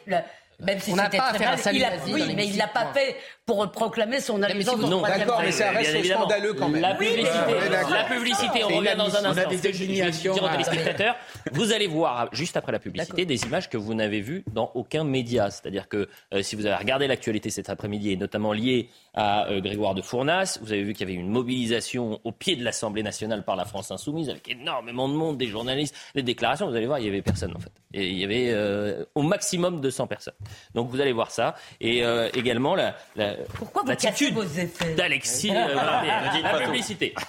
[0.58, 2.12] Même si on n'a pas à faire un salut nazi.
[2.12, 6.04] Oui, mais il l'a pas fait pour proclamer son allégeance Non, d'accord, mais ça reste
[6.04, 6.82] scandaleux quand même.
[6.82, 9.42] La publicité, la publicité on revient dans un instant.
[9.48, 10.34] On a des géniations.
[10.34, 11.14] Dire aux téléspectateurs,
[11.52, 15.04] vous allez voir, juste après la publicité, des images que vous n'avez vues dans aucun
[15.04, 15.48] média.
[15.50, 19.60] C'est-à-dire que euh, si vous avez regardé l'actualité cet après-midi, et notamment liée à euh,
[19.60, 23.04] Grégoire de Fournas, vous avez vu qu'il y avait une mobilisation au pied de l'Assemblée
[23.04, 26.68] nationale par la France Insoumise, avec énormément de monde, des journalistes, des déclarations.
[26.68, 27.70] Vous allez voir, il y avait personne en fait.
[27.94, 30.34] Et il y avait euh, au maximum 200 personnes.
[30.74, 31.54] Donc vous allez voir ça.
[31.80, 32.02] Et
[32.34, 37.14] également la pourquoi vous cassez vos effets d'Alexis euh, la publicité.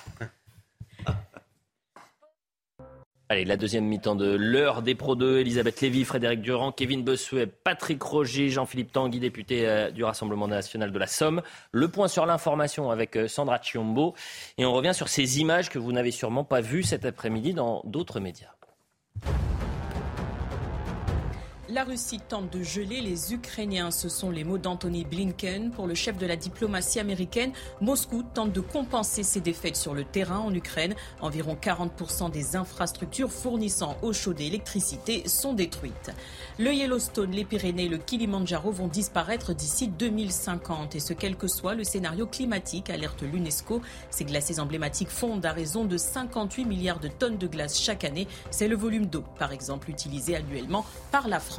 [3.29, 7.45] Allez, la deuxième mi-temps de l'heure des Pro 2, Elisabeth Lévy, Frédéric Durand, Kevin Bossuet,
[7.45, 11.41] Patrick Roger, Jean-Philippe Tanguy, député euh, du Rassemblement national de la Somme.
[11.73, 14.15] Le point sur l'information avec euh, Sandra Chiombo.
[14.57, 17.81] Et on revient sur ces images que vous n'avez sûrement pas vues cet après-midi dans
[17.83, 18.51] d'autres médias.
[21.69, 23.91] La Russie tente de geler les Ukrainiens.
[23.91, 25.71] Ce sont les mots d'Anthony Blinken.
[25.71, 27.51] Pour le chef de la diplomatie américaine,
[27.81, 30.95] Moscou tente de compenser ses défaites sur le terrain en Ukraine.
[31.19, 36.11] Environ 40% des infrastructures fournissant eau chaude et électricité sont détruites.
[36.57, 40.95] Le Yellowstone, les Pyrénées le Kilimandjaro vont disparaître d'ici 2050.
[40.95, 43.81] Et ce, quel que soit le scénario climatique, alerte l'UNESCO.
[44.09, 48.29] Ces glaciers emblématiques fondent à raison de 58 milliards de tonnes de glace chaque année.
[48.51, 51.56] C'est le volume d'eau, par exemple, utilisé annuellement par la France.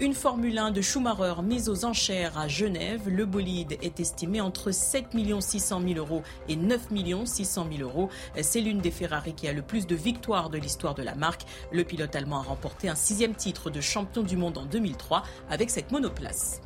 [0.00, 3.08] Une Formule 1 de Schumacher mise aux enchères à Genève.
[3.08, 5.06] Le bolide est estimé entre 7
[5.40, 6.88] 600 000 euros et 9
[7.24, 8.10] 600 000 euros.
[8.40, 11.42] C'est l'une des Ferrari qui a le plus de victoires de l'histoire de la marque.
[11.72, 15.70] Le pilote allemand a remporté un sixième titre de champion du monde en 2003 avec
[15.70, 16.60] cette monoplace.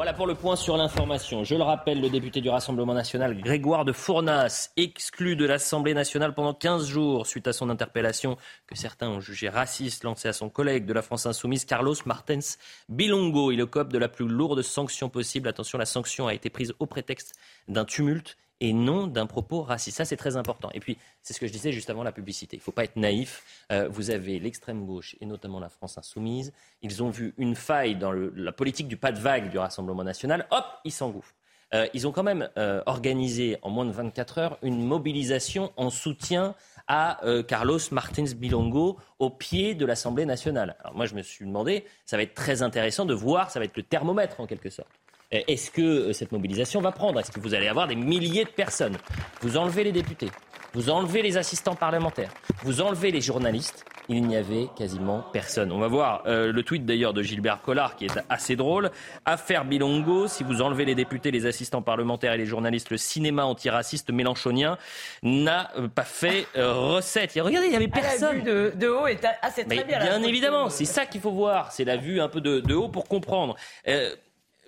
[0.00, 1.44] Voilà pour le point sur l'information.
[1.44, 6.32] Je le rappelle, le député du Rassemblement national, Grégoire de Fournas, exclu de l'Assemblée nationale
[6.32, 10.48] pendant 15 jours suite à son interpellation que certains ont jugé raciste lancée à son
[10.48, 12.56] collègue de la France insoumise, Carlos Martens
[12.88, 13.52] Bilongo.
[13.52, 15.50] Il cope de la plus lourde sanction possible.
[15.50, 17.34] Attention, la sanction a été prise au prétexte
[17.68, 19.96] d'un tumulte et non d'un propos raciste.
[19.96, 20.70] Ça, c'est très important.
[20.74, 22.56] Et puis, c'est ce que je disais juste avant la publicité.
[22.56, 23.64] Il ne faut pas être naïf.
[23.72, 26.52] Euh, vous avez l'extrême gauche et notamment la France insoumise.
[26.82, 30.46] Ils ont vu une faille dans la politique du pas de vague du Rassemblement national.
[30.50, 31.34] Hop, ils s'engouffrent.
[31.72, 35.88] euh, ils ont quand même euh, organisé en moins de 24 heures une mobilisation en
[35.88, 36.54] soutien
[36.88, 40.74] à Carlos Martins Bilongo au pied de l'Assemblée nationale.
[40.80, 43.64] Alors moi, je me suis demandé, ça va être très intéressant de voir, ça va
[43.64, 44.90] être le thermomètre en quelque sorte.
[45.32, 47.20] Est-ce que cette mobilisation va prendre?
[47.20, 48.96] Est-ce que vous allez avoir des milliers de personnes?
[49.42, 50.30] Vous enlevez les députés,
[50.74, 52.32] vous enlevez les assistants parlementaires,
[52.64, 55.70] vous enlevez les journalistes, il n'y avait quasiment personne.
[55.70, 58.90] On va voir euh, le tweet d'ailleurs de Gilbert Collard qui est assez drôle.
[59.24, 63.44] Affaire Bilongo, si vous enlevez les députés, les assistants parlementaires et les journalistes, le cinéma
[63.44, 64.78] antiraciste mélanchonien
[65.22, 67.30] n'a euh, pas fait euh, recette.
[67.36, 68.38] regardez, il n'y avait personne.
[68.38, 70.00] La vue de, haut est assez très bien.
[70.00, 71.70] Bien évidemment, c'est ça qu'il faut voir.
[71.70, 73.54] C'est la vue un peu de, haut pour comprendre.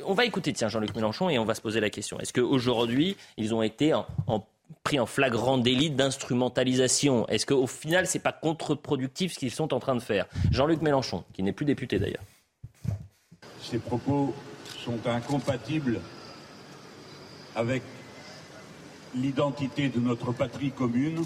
[0.07, 2.19] On va écouter, tiens, Jean-Luc Mélenchon, et on va se poser la question.
[2.21, 4.45] Est-ce qu'aujourd'hui, ils ont été en, en
[4.85, 7.27] pris en flagrant délit d'instrumentalisation?
[7.29, 10.27] Est-ce qu'au final, ce n'est pas contre-productif ce qu'ils sont en train de faire?
[10.51, 12.23] Jean-Luc Mélenchon, qui n'est plus député d'ailleurs.
[13.61, 14.35] Ces propos
[14.85, 16.01] sont incompatibles
[17.55, 17.83] avec
[19.15, 21.23] l'identité de notre patrie commune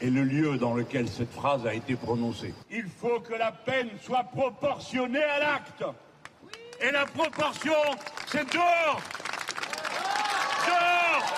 [0.00, 2.54] et le lieu dans lequel cette phrase a été prononcée.
[2.70, 5.84] Il faut que la peine soit proportionnée à l'acte.
[6.80, 7.72] Et la proportion,
[8.28, 9.00] c'est dehors
[10.66, 11.34] Dehors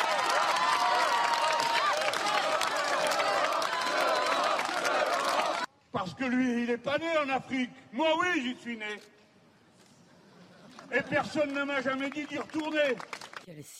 [5.92, 7.70] Parce que lui, il n'est pas né en Afrique.
[7.92, 8.84] Moi, oui, j'y suis né.
[10.92, 12.94] Et personne ne m'a jamais dit d'y retourner.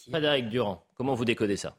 [0.09, 1.77] Frédéric Durand, comment vous décodez ça?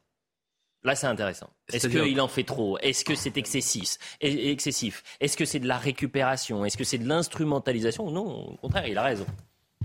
[0.83, 1.49] Là, c'est intéressant.
[1.71, 2.77] Est-ce qu'il en fait trop?
[2.79, 5.03] Est-ce que c'est excessif Excessif?
[5.19, 6.65] Est-ce que c'est de la récupération?
[6.65, 8.09] Est-ce que c'est de l'instrumentalisation?
[8.09, 9.25] Non, au contraire, il a raison.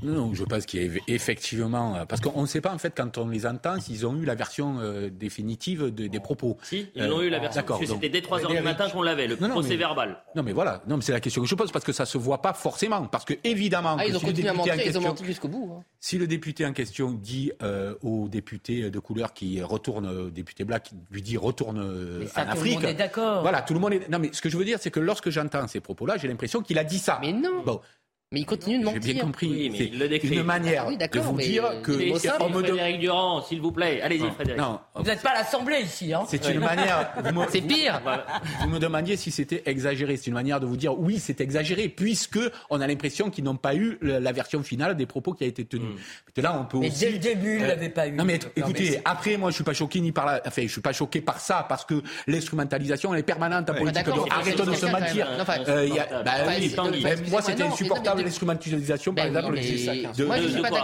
[0.02, 1.96] Non, je pense qu'il y a effectivement.
[1.96, 4.24] Euh, parce qu'on ne sait pas, en fait, quand on les entend, s'ils ont eu
[4.24, 6.58] la version euh, définitive des propos.
[6.62, 7.60] Si, ils ont eu la version.
[7.60, 7.80] D'accord.
[7.84, 10.18] C'était dès 3 h du matin qu'on l'avait, le procès verbal.
[10.34, 10.82] Non, mais voilà.
[10.86, 12.52] Non, mais c'est la question que je pose, parce que ça ne se voit pas
[12.52, 13.06] forcément.
[13.06, 13.96] Parce que, évidemment.
[13.98, 15.76] Ah, ils ont si continué à mentir, question, ils ont menti jusqu'au bout.
[15.78, 15.84] Hein.
[16.00, 20.64] Si le député en question dit euh, au député de couleur qui retourne, au député
[20.64, 22.74] black, lui dit retourne en Afrique.
[22.74, 23.42] Tout le monde est d'accord.
[23.42, 24.08] Voilà, tout le monde est.
[24.08, 26.60] Non, mais ce que je veux dire, c'est que lorsque j'entends ces propos-là, j'ai l'impression
[26.62, 27.18] qu'il a dit ça.
[27.22, 27.62] Mais non.
[27.64, 27.80] Bon.
[28.32, 29.02] Mais il continue de mentir.
[29.04, 29.72] J'ai bien compris.
[29.76, 31.92] c'est une manière ah de vous dire que.
[31.92, 34.00] Frédéric Durand, s'il vous plaît.
[34.02, 34.60] Allez-y, Frédéric.
[34.60, 34.80] Non.
[34.96, 36.12] Vous n'êtes pas à l'Assemblée ici.
[36.12, 36.24] Hein.
[36.26, 37.12] C'est une manière.
[37.50, 38.02] c'est pire.
[38.62, 40.16] Vous me demandiez si c'était exagéré.
[40.16, 43.54] C'est une manière de vous dire oui, c'est exagéré, puisque on a l'impression qu'ils n'ont
[43.54, 45.94] pas eu la version finale des propos qui a été tenus.
[46.36, 46.42] Mm.
[46.42, 48.12] Là, on peut mais dès le début, ils euh, l'avaient pas eu.
[48.12, 50.42] Non, mais écoutez, après, moi, je suis pas choqué ni par la.
[50.44, 54.04] Enfin, je suis pas choqué par ça, parce que l'instrumentalisation, elle est permanente en politique.
[54.30, 55.28] Arrêtons de se mentir.
[57.30, 59.58] Moi, c'était insupportable l'instrumentalisation par exemple,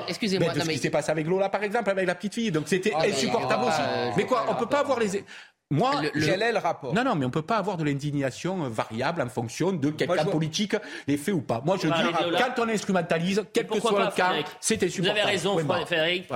[0.08, 0.52] Excusez-moi.
[0.52, 2.50] De ce qui s'est passé avec Lola, par exemple, avec la petite fille.
[2.50, 3.80] Donc c'était ah, insupportable aussi.
[4.16, 5.24] Mais quoi, on peut pas avoir les.
[5.72, 8.68] Moi, quel est le rapport Non, non, mais on ne peut pas avoir de l'indignation
[8.68, 10.76] variable en fonction de quelqu'un politique
[11.08, 11.62] est fait ou pas.
[11.64, 15.18] Moi, je dis, quand on instrumentalise, quel que soit le cas, c'est insupportable.
[15.18, 16.28] Vous avez raison, Frédéric.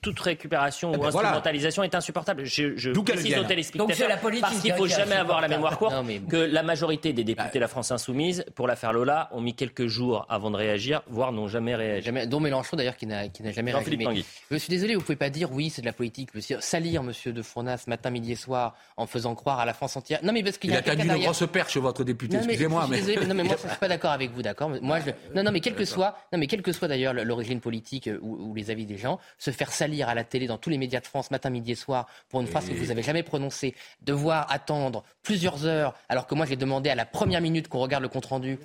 [0.00, 2.44] Toute récupération eh ou ben, instrumentalisation est insupportable.
[2.44, 5.94] Je, je précise aux téléspectateurs, parce qu'il ne faut jamais avoir la mémoire courte,
[6.28, 9.86] que la majorité des députés de la France Insoumise, pour l'affaire Lola, ont mis quelques
[9.86, 12.06] jours avant de réagir, voire n'ont jamais réagi.
[12.06, 14.24] Jamais, dont Mélenchon, d'ailleurs, qui n'a jamais réagi.
[14.50, 16.30] Je suis désolé, vous ne pouvez pas dire, oui, c'est de la politique.
[16.60, 17.32] Salir M.
[17.32, 20.20] de Fournas, matin, midi et soir, en faisant croire à la France entière.
[20.22, 22.36] Non, mais parce qu'il il a tendu une grosse perche, votre député.
[22.36, 24.70] Excusez-moi, mais, non, mais moi, je suis pas d'accord avec vous, d'accord.
[24.80, 25.10] Moi, je...
[25.34, 28.54] non, non, mais quel que soit, non, mais que soit d'ailleurs l'origine politique euh, ou,
[28.54, 31.06] les avis des gens, se faire salir à la télé dans tous les médias de
[31.06, 35.02] France, matin, midi et soir, pour une phrase que vous avez jamais prononcée, devoir attendre
[35.22, 38.26] plusieurs heures, alors que moi, j'ai demandé à la première minute qu'on regarde le compte
[38.26, 38.58] rendu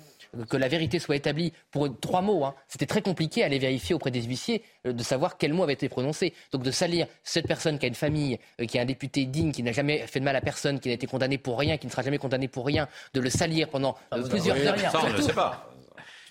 [0.48, 2.44] que la vérité soit établie pour trois mots.
[2.44, 2.54] Hein.
[2.68, 5.74] C'était très compliqué à aller vérifier auprès des huissiers euh, de savoir quel mot avait
[5.74, 6.34] été prononcé.
[6.52, 9.52] Donc de salir cette personne qui a une famille, euh, qui est un député digne,
[9.52, 11.86] qui n'a jamais fait de mal à personne, qui n'a été condamné pour rien, qui
[11.86, 14.78] ne sera jamais condamné pour rien, de le salir pendant ah, euh, plusieurs heures.
[14.78, 15.70] Ça, on ne sait pas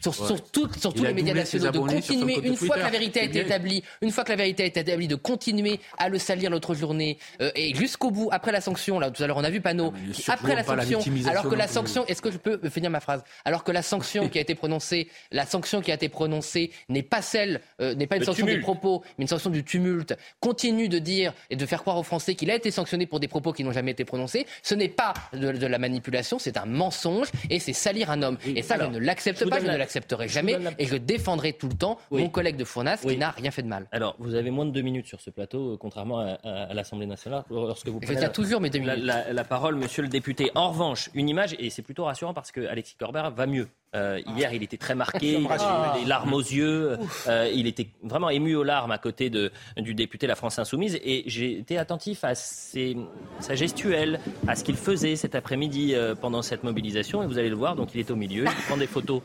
[0.01, 3.21] sur, sur, tout, sur tous les médias nationaux, de continuer, une fois que la vérité
[3.21, 6.19] a été établie, une fois que la vérité a été établie, de continuer à le
[6.19, 9.43] salir l'autre journée, euh, et jusqu'au bout, après la sanction, là, tout à l'heure, on
[9.43, 9.93] a vu Panot,
[10.27, 13.63] après la sanction, alors que la sanction, est-ce que je peux finir ma phrase Alors
[13.63, 17.21] que la sanction qui a été prononcée, la sanction qui a été prononcée n'est pas
[17.21, 20.99] celle, euh, n'est pas une sanction des propos, mais une sanction du tumulte, continue de
[20.99, 23.63] dire et de faire croire aux Français qu'il a été sanctionné pour des propos qui
[23.63, 27.73] n'ont jamais été prononcés, ce n'est pas de, la manipulation, c'est un mensonge, et c'est
[27.73, 28.37] salir un homme.
[28.45, 31.75] Et ça, je ne l'accepte pas, je ne n'accepterai jamais et je défendrai tout le
[31.75, 33.87] temps mon collègue de Fournas qui n'a rien fait de mal.
[33.91, 37.43] Alors, vous avez moins de deux minutes sur ce plateau, euh, contrairement à, l'Assemblée nationale.
[37.49, 39.03] Lorsque vous je tiens toujours mes deux minutes.
[39.03, 40.51] La, parole, monsieur le député.
[40.55, 43.67] En revanche, une image, et c'est plutôt rassurant parce que Alexis Corbert va mieux.
[43.95, 46.97] Euh, hier, il était très marqué, il avait des larmes aux yeux,
[47.27, 50.99] euh, il était vraiment ému aux larmes à côté de, du député La France Insoumise.
[51.03, 52.97] Et j'ai été attentif à ses,
[53.39, 57.23] sa gestuelle, à ce qu'il faisait cet après-midi pendant cette mobilisation.
[57.23, 59.21] Et vous allez le voir, donc il est au milieu, il prend des photos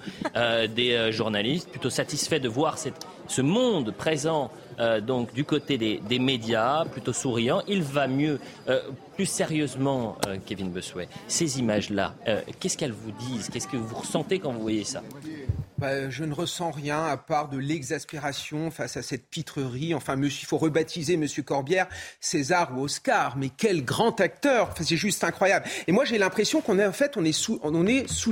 [0.75, 5.79] des euh, journalistes, plutôt satisfait de voir cette ce monde présent euh, donc du côté
[5.79, 7.63] des, médias, plutôt souriant.
[7.69, 8.39] Il va mieux.
[8.69, 8.81] Euh,
[9.15, 12.15] plus sérieusement, euh, Kevin Bossuet, ces images-là,
[12.59, 13.51] qu'est-ce qu'elles vous disent?
[13.51, 15.03] Qu'est-ce que vous ressentez quand vous voyez ça?
[15.79, 19.95] Bah, je ne ressens rien à part de l'exaspération face à cette pitrerie.
[19.95, 21.89] Enfin, il faut rebaptiser Monsieur Corbière
[22.21, 23.37] César ou Oscar.
[23.37, 25.67] Mais quel grand acteur C'est juste incroyable.
[25.87, 27.59] Et moi, j'ai l'impression qu'on est en fait, on est sous,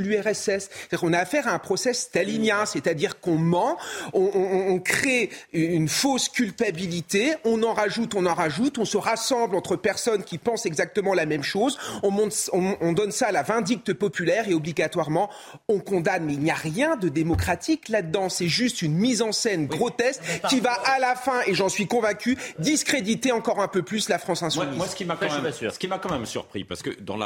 [0.01, 0.69] l'URSS.
[1.03, 3.77] On a affaire à un process stalinien, c'est-à-dire qu'on ment,
[4.13, 9.77] on, crée une fausse culpabilité, on en rajoute, on en rajoute, on se rassemble entre
[9.77, 14.49] personnes qui pensent exactement la même chose, on, on donne ça à la vindicte populaire
[14.49, 15.31] et obligatoirement
[15.69, 16.25] on condamne.
[16.25, 18.29] Mais il n'y a rien de démocratique démocratique là-dedans.
[18.29, 21.87] C'est juste une mise en scène grotesque qui va à la fin, et j'en suis
[21.87, 24.77] convaincu, discréditer encore un peu plus la France insoumise.
[24.77, 27.17] Moi, ce qui m'a quand, même, quand surpris, parce que dans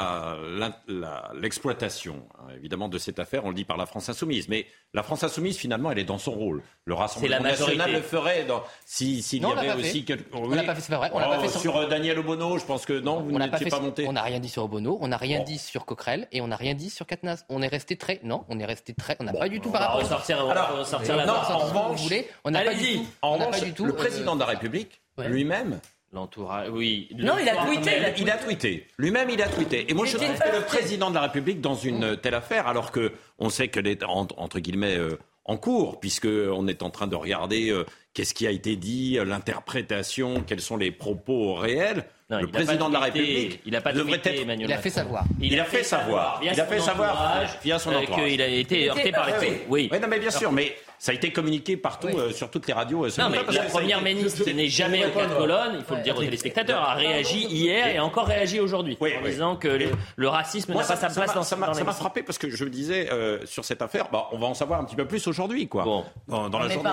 [1.35, 4.67] l'exploitation, la, hein, évidemment, de cette affaire, on le dit par la France insoumise, mais
[4.93, 6.63] la France insoumise, finalement, elle est dans son rôle.
[6.85, 8.47] Le Rassemblement national le ferait
[8.85, 10.25] s'il si, y avait aussi quelque...
[10.35, 11.11] On l'a pas fait, c'est vrai.
[11.13, 13.81] On pas fait sur, sur euh, Daniel Obono, je pense que non, vous n'étiez pas,
[13.81, 14.07] monté.
[14.07, 16.57] On n'a rien dit sur Obono, on n'a rien dit sur Coquerel, et on n'a
[16.57, 17.45] rien dit sur Katnas.
[17.49, 18.21] On est resté très...
[18.23, 19.17] Non, on est resté très...
[19.21, 22.01] On n'a pas du tout par rapport sortir, Alors, sortir la non, en revanche,
[22.45, 23.07] on n'a pas du tout.
[23.23, 25.81] En revanche, le président de la République, lui-même,
[26.15, 27.09] L'entourage, oui.
[27.19, 27.91] Non, il a tweeté.
[28.19, 28.87] Il a tweeté.
[28.99, 29.91] Lui-même, il a tweeté.
[29.91, 32.93] Et moi, je trouve que le président de la République, dans une telle affaire, alors
[32.93, 37.09] que on sait qu'elle est entre guillemets euh, en cours, puisque on est en train
[37.09, 37.85] de regarder euh,
[38.15, 42.95] qu'est-ce qui a été dit, euh, l'interprétation, quels sont les propos réels le président de
[42.95, 44.41] la République il a pas devrait être...
[44.41, 45.25] Emmanuel il a fait savoir.
[45.41, 46.41] Il, a fait savoir.
[46.43, 49.67] Il a fait savoir via son entourage qu'il a été heurté par les faits.
[49.69, 49.89] Oui.
[49.93, 50.01] oui.
[50.01, 53.05] non, mais bien sûr, mais ça a été communiqué partout euh, sur toutes les radios.
[53.05, 56.17] Euh, non, mais la première ministre n'est jamais au quatre colonnes, il faut le dire
[56.17, 59.69] aux téléspectateurs, a réagi hier et a encore réagi aujourd'hui en disant que
[60.17, 61.59] le, racisme n'a pas sa place dans ça.
[61.75, 64.47] Ça m'a frappé parce que je me disais euh, sur cette affaire, bah, on va
[64.47, 65.85] en savoir un petit peu plus aujourd'hui, quoi.
[65.85, 66.05] Bon.
[66.27, 66.91] Dans, la journée.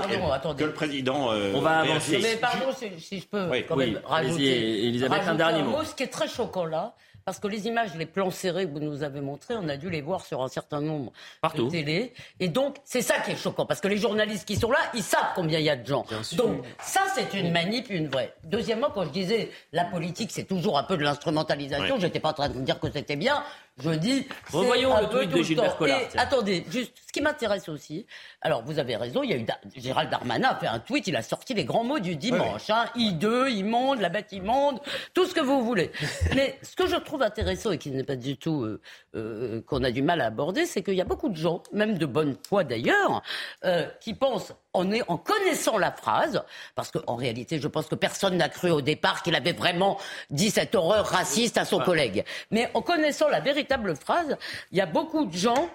[0.58, 1.30] Que le président.
[1.54, 2.20] on va avancer.
[2.22, 2.66] Mais pardon,
[2.98, 4.92] si je peux quand même rajouter.
[5.28, 5.84] Un dernier mot.
[5.84, 6.96] Ce qui est très choquant là,
[7.26, 9.90] parce que les images, les plans serrés que vous nous avez montrés, on a dû
[9.90, 11.12] les voir sur un certain nombre
[11.56, 12.14] de télé.
[12.40, 15.04] Et donc, c'est ça qui est choquant, parce que les journalistes qui sont là, ils
[15.04, 16.06] savent combien il y a de gens.
[16.34, 18.34] Donc, ça, c'est une manip, une vraie.
[18.44, 22.30] Deuxièmement, quand je disais la politique, c'est toujours un peu de l'instrumentalisation, je j'étais pas
[22.30, 23.44] en train de vous dire que c'était bien.
[23.78, 24.28] Je dis.
[24.52, 26.02] Revoyons le tweet de Gilbert Collard.
[26.18, 28.06] attendez, juste, ce qui m'intéresse aussi,
[28.42, 29.46] alors vous avez raison, il y a eu
[29.76, 32.86] Gérald Darmanin a fait un tweet, il a sorti les grands mots du dimanche, hein,
[32.96, 34.80] I2, immonde, la bête immonde,
[35.14, 35.92] tout ce que vous voulez.
[36.36, 38.82] Mais ce que je trouve intéressant et qui n'est pas du tout euh,
[39.16, 41.98] euh, qu'on a du mal à aborder, c'est qu'il y a beaucoup de gens, même
[41.98, 43.22] de bonne foi d'ailleurs,
[43.64, 46.44] euh, qui pensent en, en connaissant la phrase,
[46.76, 49.98] parce qu'en réalité, je pense que personne n'a cru au départ qu'il avait vraiment
[50.30, 52.24] dit cette horreur raciste à son collègue.
[52.52, 54.38] Mais en connaissant la véritable phrase,
[54.72, 55.70] il y a beaucoup de gens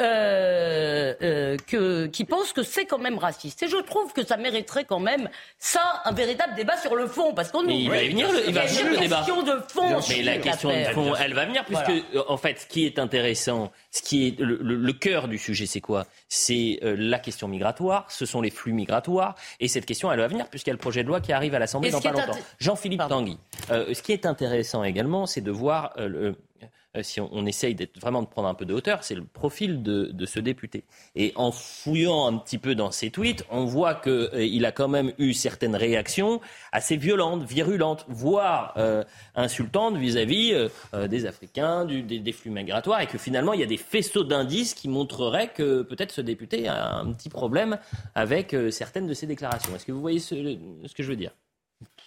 [0.00, 3.62] euh, euh, que, qui pensent que c'est quand même raciste.
[3.62, 5.28] Et je trouve que ça mériterait quand même
[5.58, 8.54] ça, un véritable débat sur le fond, parce qu'on nous il va venir le, il
[8.54, 9.20] va venir le débat.
[9.22, 10.00] de fond.
[10.08, 12.98] Mais la question de fond, elle va venir puisque euh, en fait, ce qui est
[12.98, 16.06] intéressant, ce qui est le, le, cœur du sujet, c'est quoi?
[16.28, 18.06] C'est la question migratoire.
[18.08, 19.34] Ce sont les flux migratoires.
[19.60, 21.54] Et cette question, elle va venir puisqu'il y a le projet de loi qui arrive
[21.54, 22.38] à l'Assemblée dans pas longtemps.
[22.58, 23.38] Jean-Philippe Tanguy.
[23.68, 26.32] ce qui est intéressant également, c'est de voir euh,
[27.02, 30.40] si on, essaye vraiment de prendre un peu de hauteur, c'est le profil de, ce
[30.40, 30.84] député.
[31.14, 34.88] Et en fouillant un petit peu dans ses tweets, on voit qu'il euh, a quand
[34.88, 36.40] même eu certaines réactions
[36.72, 40.68] assez violentes, virulentes, voire euh, insultantes vis-à-vis
[41.08, 44.88] des Africains, des, flux migratoires, et que finalement il y a des faisceaux d'indices qui
[44.88, 47.78] montreraient que peut-être ce député a un petit problème
[48.14, 49.74] avec certaines de ses déclarations.
[49.74, 51.32] Est-ce que vous voyez ce que je veux dire?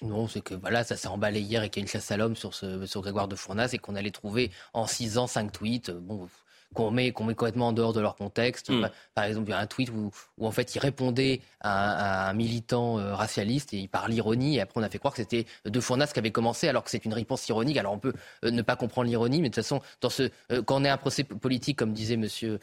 [0.03, 2.17] Non, c'est que voilà, ça s'est emballé hier et qu'il y a une chasse à
[2.17, 5.51] l'homme sur, ce, sur Grégoire de Fournas et qu'on allait trouver en 6 ans 5
[5.51, 5.91] tweets.
[5.91, 6.27] Bon,
[6.73, 8.69] qu'on met, qu'on met complètement en dehors de leur contexte.
[8.69, 8.89] Hmm.
[9.15, 12.33] Par exemple, il y a un tweet où, où en fait il répondait à, un
[12.33, 14.57] militant euh, racialiste et il parle l'ironie.
[14.57, 16.89] Et après, on a fait croire que c'était De Fournas qui avait commencé, alors que
[16.89, 17.77] c'est une réponse ironique.
[17.77, 20.61] Alors on peut euh, ne pas comprendre l'ironie, mais de toute façon, dans ce, euh,
[20.63, 22.59] quand on est un procès politique, comme disait Monsieur,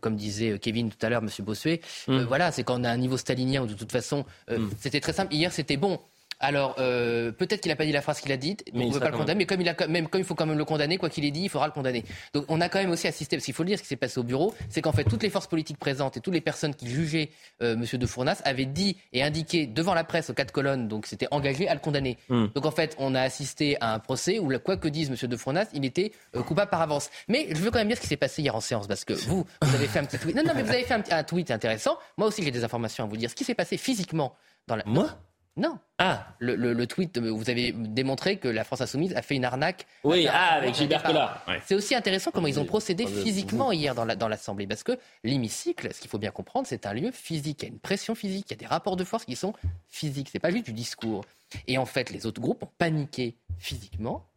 [0.00, 2.20] comme disait Kevin tout à l'heure, Monsieur Bossuet, hmm.
[2.22, 4.68] voilà, c'est quand on a un niveau stalinien où de toute façon, hmm.
[4.78, 5.34] c'était très simple.
[5.34, 5.98] Hier, c'était bon.
[6.40, 8.92] Alors, euh, peut-être qu'il n'a pas dit la phrase qu'il a dite, mais on ne
[8.94, 10.64] peut pas le condamner, mais comme il, a, même, comme il faut quand même le
[10.64, 12.02] condamner, quoi qu'il ait dit, il faudra le condamner.
[12.32, 13.96] Donc, on a quand même aussi assisté, parce qu'il faut le dire, ce qui s'est
[13.96, 16.74] passé au bureau, c'est qu'en fait, toutes les forces politiques présentes et toutes les personnes
[16.74, 17.30] qui jugeaient
[17.62, 17.84] euh, M.
[17.98, 21.68] de Fournas avaient dit et indiqué devant la presse aux quatre colonnes, donc c'était engagé
[21.68, 22.16] à le condamner.
[22.30, 22.46] Hmm.
[22.54, 25.28] Donc, en fait, on a assisté à un procès où, quoi que dise M.
[25.28, 27.10] de Fournas, il était euh, coupable par avance.
[27.28, 29.12] Mais je veux quand même dire ce qui s'est passé hier en séance, parce que
[29.12, 30.34] vous, vous avez fait un petit tweet.
[30.34, 31.98] Non, non, mais vous avez fait un, un tweet intéressant.
[32.16, 33.28] Moi aussi, j'ai des informations à vous dire.
[33.28, 34.34] Ce qui s'est passé physiquement
[34.66, 34.84] dans la.
[34.86, 35.10] Moi?
[35.56, 35.78] Non.
[35.98, 39.86] Ah, le, tweet, vous avez démontré que la France Insoumise a fait une arnaque.
[40.04, 41.44] Oui, ah, avec Gilbert Collard.
[41.66, 44.66] C'est aussi intéressant comment ils ont procédé physiquement hier dans l'Assemblée.
[44.66, 47.62] parce que l'hémicycle, ce qu'il faut bien comprendre, c'est un lieu physique.
[47.62, 49.52] Il y a une pression physique, il y a des rapports de force qui sont
[49.88, 50.28] physiques.
[50.32, 51.24] C'est pas juste du discours.
[51.66, 54.29] Et en fait, les autres groupes ont paniqué physiquement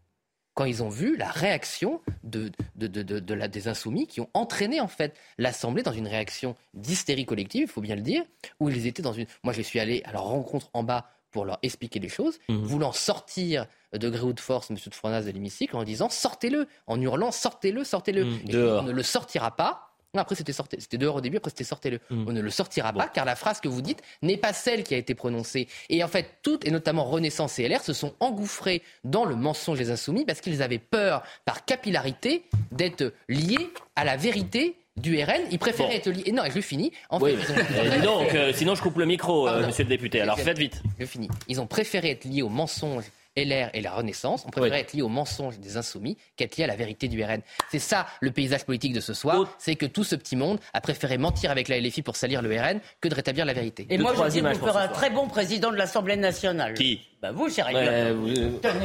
[0.54, 4.88] quand ils ont vu la réaction de, de, la, des insoumis qui ont entraîné en
[4.88, 8.24] fait l'Assemblée dans une réaction d'hystérie collective, il faut bien le dire,
[8.60, 9.26] où ils étaient dans une...
[9.44, 12.58] Moi, je suis allé à leur rencontre en bas pour leur expliquer les choses, mmh.
[12.64, 14.78] voulant sortir de gré ou de force M.
[14.86, 18.26] de Fronas de l'hémicycle en disant sortez-le, en hurlant sortez-le, sortez-le.
[18.26, 22.00] Mmh, on ne le sortira pas après, c'était c'était dehors au début, après, c'était sortez-le.
[22.10, 22.26] Hmm.
[22.28, 24.94] On ne le sortira pas, car la phrase que vous dites n'est pas celle qui
[24.94, 25.68] a été prononcée.
[25.90, 29.80] Et en fait, toutes, et notamment Renaissance et LR, se sont engouffrés dans le mensonge
[29.80, 35.42] des Insoumis parce qu'ils avaient peur, par capillarité, d'être liés à la vérité du RN,
[35.50, 36.32] ils préféraient être liés.
[36.32, 36.92] Non, je finis.
[37.10, 37.36] En fait,
[38.04, 40.22] donc, euh, sinon je coupe le micro, euh, monsieur le député.
[40.22, 40.84] Alors faites vite.
[41.00, 41.30] Je finis.
[41.48, 43.06] Ils ont préféré être liés au mensonge
[43.38, 46.68] LR et la Renaissance, on préférait être lié au mensonge des insoumis qu'être lié à
[46.68, 47.42] la vérité du RN.
[47.72, 50.82] C'est ça le paysage politique de ce soir, c'est que tout ce petit monde a
[50.82, 53.88] préféré mentir avec la LFI pour salir le RN que de rétablir la vérité.
[53.90, 56.74] Et moi, je dis, vous ferez un très bon président de l'Assemblée nationale.
[56.74, 57.02] Qui?
[57.24, 57.68] Bah vous, cher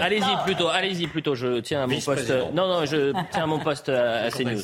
[0.00, 1.34] Allez-y plutôt, allez-y plutôt.
[1.34, 2.32] Je tiens à mon poste.
[2.54, 4.60] Non, non, je tiens à mon poste à, CNews.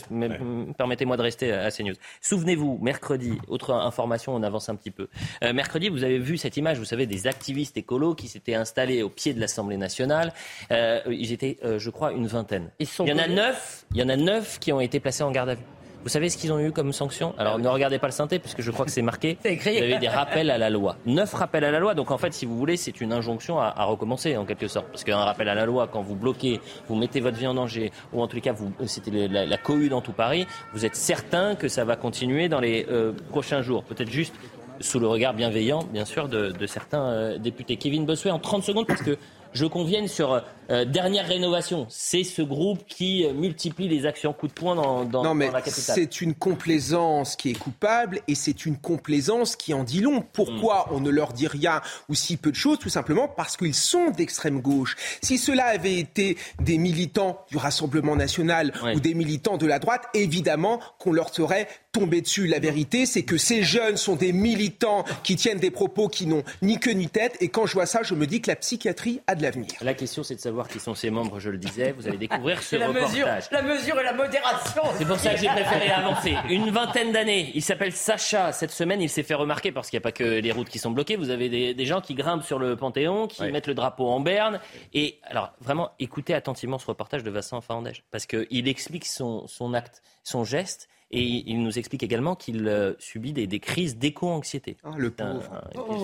[0.79, 1.97] Permettez-moi de rester à CNews.
[2.21, 5.09] Souvenez-vous, mercredi, autre information, on avance un petit peu.
[5.43, 9.03] Euh, mercredi, vous avez vu cette image, vous savez, des activistes écolos qui s'étaient installés
[9.03, 10.33] au pied de l'Assemblée nationale.
[10.71, 12.71] Euh, ils étaient, euh, je crois, une vingtaine.
[12.79, 13.87] il y en a neuf.
[13.91, 15.65] Il y en a neuf qui ont été placés en garde à vue.
[16.05, 17.35] Vous savez ce qu'ils ont eu comme sanction?
[17.39, 19.39] Alors ne regardez pas le synthé puisque je crois que c'est marqué.
[19.45, 20.97] Vous avez des rappels à la loi.
[21.07, 21.95] Neuf rappels à la loi.
[21.95, 24.87] Donc en fait, si vous voulez, c'est une injonction à, recommencer en quelque sorte.
[24.89, 27.91] Parce qu'un rappel à la loi, quand vous bloquez, vous mettez votre vie en danger,
[28.13, 31.55] ou en tout cas, vous, c'était la, la, cohue dans tout Paris, vous êtes certain
[31.55, 33.83] que ça va continuer dans les euh, prochains jours.
[33.85, 34.35] Peut-être juste
[34.81, 37.77] sous le regard bienveillant, bien sûr, de, certains euh, députés.
[37.77, 39.17] Kevin Bossuet, en 30 secondes, parce que
[39.53, 41.87] je convienne sur euh, dernière rénovation.
[41.89, 45.51] C'est ce groupe qui euh, multiplie les actions coup de poing dans, dans, non, mais
[45.51, 45.95] la capitale.
[45.95, 50.25] C'est une complaisance qui est coupable et c'est une complaisance qui en dit long.
[50.33, 50.95] Pourquoi mm.
[50.95, 54.11] on ne leur dit rien ou si peu de choses Tout simplement parce qu'ils sont
[54.11, 54.97] d'extrême gauche.
[55.23, 60.05] Si cela avait été des militants du Rassemblement national ou des militants de la droite,
[60.15, 62.47] évidemment qu'on leur serait tombé dessus.
[62.47, 66.43] La vérité, c'est que ces jeunes sont des militants qui tiennent des propos qui n'ont
[66.61, 67.37] ni queue ni tête.
[67.41, 69.71] Et quand je vois ça, je me dis que la psychiatrie a de l'avenir.
[69.81, 71.93] La question, c'est de savoir qui sont ses membres, je le disais.
[71.93, 73.13] Vous allez découvrir ce la reportage.
[73.13, 74.83] Mesure, la mesure et la modération.
[74.97, 76.37] C'est pour ça que j'ai préféré avancer.
[76.49, 77.51] Une vingtaine d'années.
[77.55, 78.53] Il s'appelle Sacha.
[78.53, 80.79] Cette semaine, il s'est fait remarquer parce qu'il n'y a pas que les routes qui
[80.79, 81.17] sont bloquées.
[81.17, 84.61] Vous avez des, gens qui grimpent sur le Panthéon, qui mettent le drapeau en berne.
[84.93, 89.75] Et alors, vraiment, écoutez attentivement ce reportage de Vincent Fandège parce qu'il explique son, son
[89.75, 90.89] acte, son geste.
[91.11, 94.77] Et il nous explique également qu'il euh, subit des, crises d'éco-anxiété.
[94.83, 95.49] Ah, le pauvre.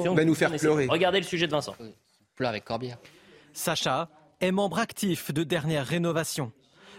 [0.04, 0.86] il va nous faire pleurer.
[0.88, 1.74] Regardez le sujet de Vincent.
[2.36, 2.98] Pleure avec Corbière.
[3.52, 4.08] Sacha
[4.40, 6.50] est membre actif de Dernière Rénovation.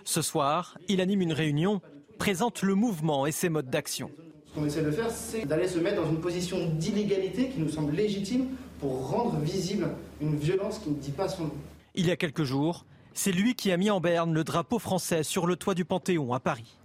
[0.04, 1.82] Ce soir, il anime une réunion,
[2.20, 4.12] présente le mouvement et ses modes d'action.
[4.46, 7.70] Ce qu'on essaie de faire, c'est d'aller se mettre dans une position d'illégalité qui nous
[7.70, 8.48] semble légitime
[8.80, 9.90] pour rendre visible
[10.22, 11.54] une violence qui ne dit pas son nom.
[11.96, 12.86] Il y a quelques jours,
[13.16, 16.34] c'est lui qui a mis en berne le drapeau français sur le toit du Panthéon
[16.34, 16.78] à Paris.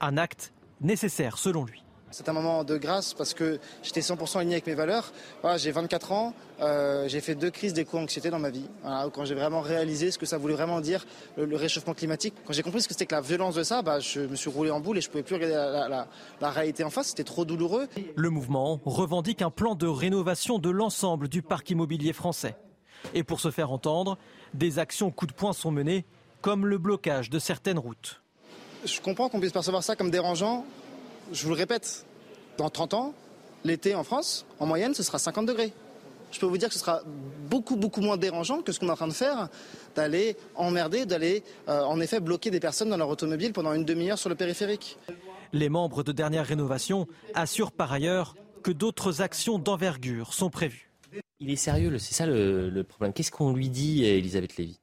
[0.00, 1.83] Un acte nécessaire selon lui.
[2.14, 5.12] C'est un moment de grâce parce que j'étais 100% aligné avec mes valeurs.
[5.56, 8.66] j'ai 24 ans, euh, j'ai fait deux crises d'éco-anxiété dans ma vie.
[9.12, 11.04] quand j'ai vraiment réalisé ce que ça voulait vraiment dire,
[11.36, 12.32] le, réchauffement climatique.
[12.46, 14.48] Quand j'ai compris ce que c'était que la violence de ça, bah, je me suis
[14.48, 16.06] roulé en boule et je pouvais plus regarder la,
[16.40, 17.08] la réalité en face.
[17.08, 17.88] C'était trop douloureux.
[18.14, 22.54] Le mouvement revendique un plan de rénovation de l'ensemble du parc immobilier français.
[23.12, 24.18] Et pour se faire entendre,
[24.54, 26.04] des actions coup de poing sont menées,
[26.42, 28.20] comme le blocage de certaines routes.
[28.84, 30.64] Je comprends qu'on puisse percevoir ça comme dérangeant,
[31.32, 32.04] je vous le répète,
[32.58, 33.14] dans 30 ans,
[33.64, 35.72] l'été en France, en moyenne, ce sera 50 degrés.
[36.30, 37.02] Je peux vous dire que ce sera
[37.48, 39.48] beaucoup, beaucoup moins dérangeant que ce qu'on est en train de faire,
[39.94, 44.18] d'aller emmerder, d'aller euh, en effet bloquer des personnes dans leur automobile pendant une demi-heure
[44.18, 44.98] sur le périphérique.
[45.52, 50.90] Les membres de Dernière Rénovation assurent par ailleurs que d'autres actions d'envergure sont prévues.
[51.38, 53.12] Il est sérieux, c'est ça le, le problème.
[53.12, 54.80] Qu'est-ce qu'on lui dit, Elisabeth Lévy?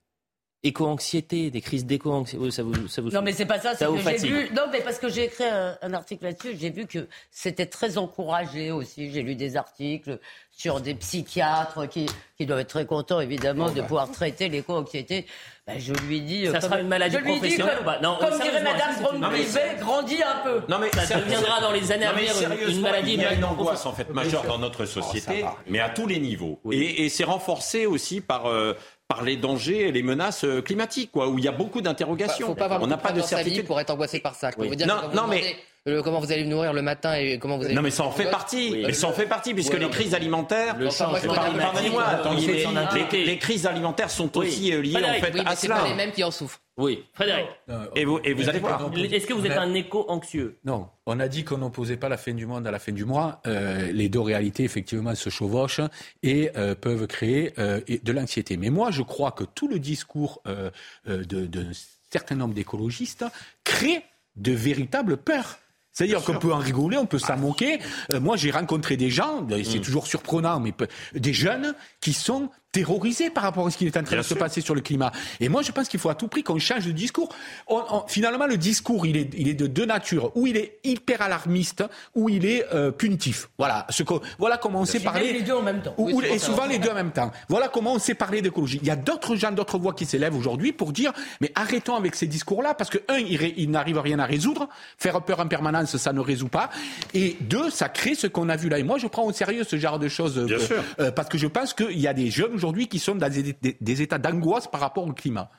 [0.63, 3.97] Éco-anxiété, des crises d'éco-anxiété, ça vous, ça vous Non, mais c'est pas ça, c'est que
[3.97, 4.49] j'ai vu.
[4.55, 8.71] Non, mais parce que j'ai écrit un, article là-dessus, j'ai vu que c'était très encouragé
[8.71, 9.11] aussi.
[9.11, 10.19] J'ai lu des articles
[10.51, 12.05] sur des psychiatres qui,
[12.37, 15.25] qui doivent être très contents, évidemment, de pouvoir traiter l'éco-anxiété.
[15.65, 16.47] Ben, je lui dis.
[16.47, 20.61] Ça sera une maladie professionnelle non, Comme dirait Madame Brombivet, grandit un peu.
[20.69, 22.33] Non, mais ça deviendra dans les années à venir
[22.67, 23.13] une, maladie.
[23.13, 26.19] Il y a une angoisse en fait majeure dans notre société, mais à tous les
[26.19, 26.59] niveaux.
[26.71, 28.45] Et, et c'est renforcé aussi par.
[29.11, 31.81] Euh, par les dangers et les menaces euh, climatiques, quoi, où il y a beaucoup
[31.81, 32.55] d'interrogations.
[32.81, 34.51] on n'a pas de certitude pour être angoissé par ça.
[34.57, 35.55] non, non mais
[36.03, 37.73] comment vous allez nourrir le matin et comment vous allez.
[37.73, 38.83] Non, mais ça en fait partie.
[38.85, 40.75] Mais ça en fait partie, puisque les crises alimentaires.
[40.77, 42.03] Pardonnez-moi,
[43.11, 45.55] les crises alimentaires sont aussi liées en fait à cela.
[45.55, 46.59] C'est pas les mêmes qui en souffrent.
[46.77, 47.47] Oui, Frédéric.
[47.95, 48.91] et vous, et vous allez voir.
[48.95, 50.57] Est-ce que vous êtes un écho anxieux?
[50.63, 50.87] Non.
[51.05, 53.41] On a dit qu'on n'opposait pas la fin du monde à la fin du mois.
[53.45, 55.81] Euh, les deux réalités, effectivement, se chevauchent
[56.23, 58.55] et euh, peuvent créer euh, de l'anxiété.
[58.55, 60.41] Mais moi, je crois que tout le discours
[61.05, 61.71] d'un
[62.09, 63.25] certain nombre d'écologistes
[63.63, 64.03] crée
[64.35, 65.57] de véritables peurs.
[65.91, 67.79] C'est-à-dire qu'on peut en rigoler, on peut s'en moquer.
[68.13, 69.81] moi, j'ai rencontré des gens, c'est mm.
[69.81, 70.73] toujours surprenant, mais
[71.13, 74.33] des jeunes qui sont terrorisé par rapport à ce qui est en train de se
[74.33, 75.11] passer sur le climat.
[75.39, 77.29] Et moi, je pense qu'il faut à tout prix qu'on change de discours.
[78.07, 80.31] finalement, le discours, il est, il est de deux natures.
[80.35, 81.83] Ou il est hyper alarmiste,
[82.15, 83.49] ou il est euh, punitif.
[83.57, 83.85] Voilà.
[83.89, 85.33] Ce que, voilà comment on sait parler.
[85.33, 85.95] Les deux en même temps.
[86.23, 87.31] et souvent les deux en même temps.
[87.49, 88.79] Voilà comment on sait parler d'écologie.
[88.81, 91.11] Il y a d'autres gens, d'autres voix qui s'élèvent aujourd'hui pour dire,
[91.41, 94.69] mais arrêtons avec ces discours-là, parce que un, il, il n'arrive rien à résoudre.
[94.97, 96.69] Faire peur en permanence, ça ne résout pas.
[97.13, 98.79] Et deux, ça crée ce qu'on a vu là.
[98.79, 100.57] Et moi, je prends au sérieux ce genre de choses, euh,
[100.99, 104.01] euh, parce que je pense qu'il y a des jeunes aujourd'hui qui sont dans des,
[104.01, 105.49] états d'angoisse par rapport au climat.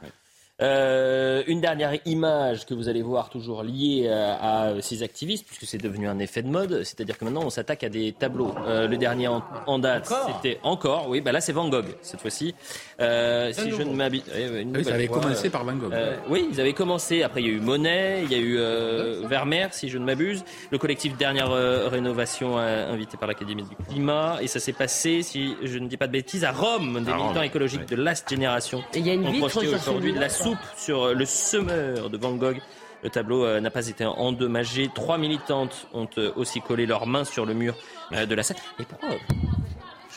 [0.63, 5.65] Euh, une dernière image que vous allez voir toujours liée euh, à, ces activistes, puisque
[5.65, 8.55] c'est devenu un effet de mode, c'est-à-dire que maintenant on s'attaque à des tableaux.
[8.67, 12.55] Euh, le dernier en, date, c'était encore, oui, bah là c'est Van Gogh cette fois-ci.
[12.99, 15.93] si je ne m'habite, oui, ça avait commencé par Van Gogh.
[16.29, 17.23] oui, ils avaient commencé.
[17.23, 20.45] Après il y a eu Monet, il y a eu Vermeer, si je ne m'abuse.
[20.71, 21.51] Le collectif Dernière
[21.91, 26.07] Rénovation invité par l'Académie du Climat, et ça s'est passé, si je ne dis pas
[26.07, 28.83] de bêtises, à Rome, des militants écologiques de Last Génération.
[28.95, 30.29] Et il y a une vitre aujourd'hui de la
[30.77, 32.61] sur le semeur de Van Gogh.
[33.03, 34.89] Le tableau euh, n'a pas été endommagé.
[34.95, 37.75] Trois militantes ont euh, aussi collé leurs mains sur le mur
[38.13, 38.59] euh, de la salle.
[38.79, 39.09] Et pourquoi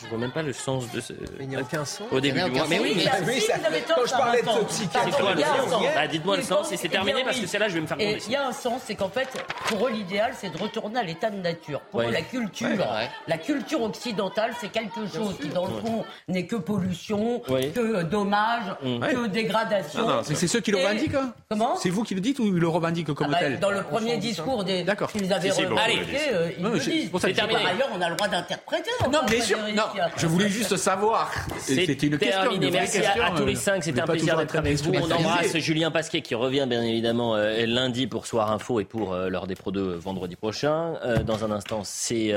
[0.06, 1.12] je vois même pas le sens de ce.
[1.40, 2.06] il n'y a aucun sens.
[2.12, 2.66] Au début du mois.
[2.68, 5.08] Mais oui, mais, quand je parlais de ce psychiatre.
[5.10, 7.68] C'est quoi le sens bah, Dites-moi le sens et c'est terminé parce que c'est là
[7.68, 9.28] je vais me faire Il y a un sens, c'est qu'en fait,
[9.66, 11.80] pour eux, l'idéal, c'est de retourner à l'état de nature.
[11.90, 12.86] Pour eux, la culture,
[13.26, 18.76] la culture occidentale, c'est quelque chose qui, dans le fond, n'est que pollution, que dommage,
[18.82, 19.00] mm.
[19.00, 20.22] que dégradation.
[20.22, 22.68] C'est ceux qui le revendiquent hein Comment C'est vous qui le dites ou ils le
[22.68, 24.84] revendiquent comme ah bah, tel Dans le premier discours des.
[24.84, 25.10] D'accord.
[25.10, 27.10] Qu'ils avaient revendiqué, euh, ils le disent.
[27.10, 28.90] Par ailleurs, on a le droit d'interpréter.
[29.12, 29.58] Non, bien sûr.
[30.16, 31.32] Je voulais juste savoir.
[31.58, 32.52] C'était une question.
[32.52, 33.84] Une Merci à, tous les cinq.
[33.84, 34.92] C'était un plaisir d'être avec vous.
[34.94, 39.12] On embrasse Julien Pasquet qui revient bien évidemment euh, lundi pour Soir Info et pour
[39.12, 40.94] euh, l'heure des Pro 2 vendredi prochain.
[41.04, 42.34] Euh, dans un instant, c'est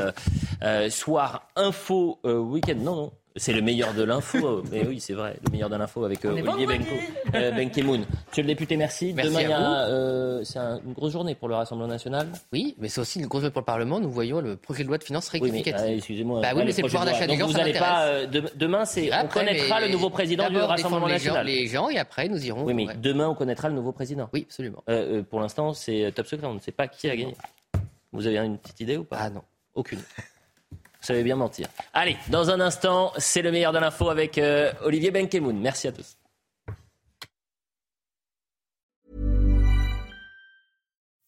[0.90, 2.76] Soir Info Week-end.
[2.78, 3.12] Non, non.
[3.40, 4.64] C'est le meilleur de l'info.
[4.72, 6.96] Mais oui, c'est vrai, le meilleur de l'info avec euh, Olivier Benko,
[7.36, 8.06] euh, Benkemoun.
[8.28, 9.14] Monsieur le député, merci.
[9.14, 12.28] merci Demain, euh, c'est une grosse journée pour le Rassemblement national.
[12.52, 14.02] Oui, mais c'est aussi une grosse journée pour le Parlement.
[14.02, 15.88] Nous voyons le projet de loi de finances rectificative.
[15.88, 16.42] Oui, excusez-moi.
[16.42, 17.48] Bah oui, mais c'est le pouvoir d'achat des gens.
[17.48, 18.26] Vous n'allez pas.
[18.56, 21.46] demain, c'est on connaîtra le nouveau président du Rassemblement national.
[21.46, 22.66] les gens et après nous irons.
[22.66, 24.30] Oui, mais demain, on connaîtra le nouveau président.
[24.34, 24.84] Oui, absolument.
[25.30, 26.48] pour l'instant, c'est top secret.
[26.48, 27.36] On ne sait pas qui a gagné.
[28.12, 29.18] Vous avez une petite idée ou pas?
[29.20, 29.44] Ah non.
[29.76, 30.00] Aucune.
[31.00, 31.68] Vous savez bien mentir.
[31.94, 35.58] Allez, dans un instant, c'est le meilleur de l'info avec euh, Olivier Benkemoun.
[35.60, 36.18] Merci à tous.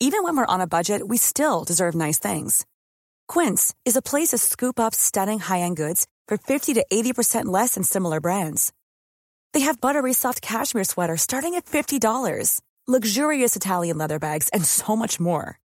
[0.04, 2.66] Even when we're on a budget, we still deserve nice things.
[3.28, 7.76] Quince is a place to scoop up stunning high-end goods for 50 to 80% less
[7.76, 8.74] than similar brands.
[9.54, 14.96] They have buttery soft cashmere sweaters starting at $50, luxurious Italian leather bags, and so
[14.96, 15.60] much more.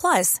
[0.00, 0.40] Plus,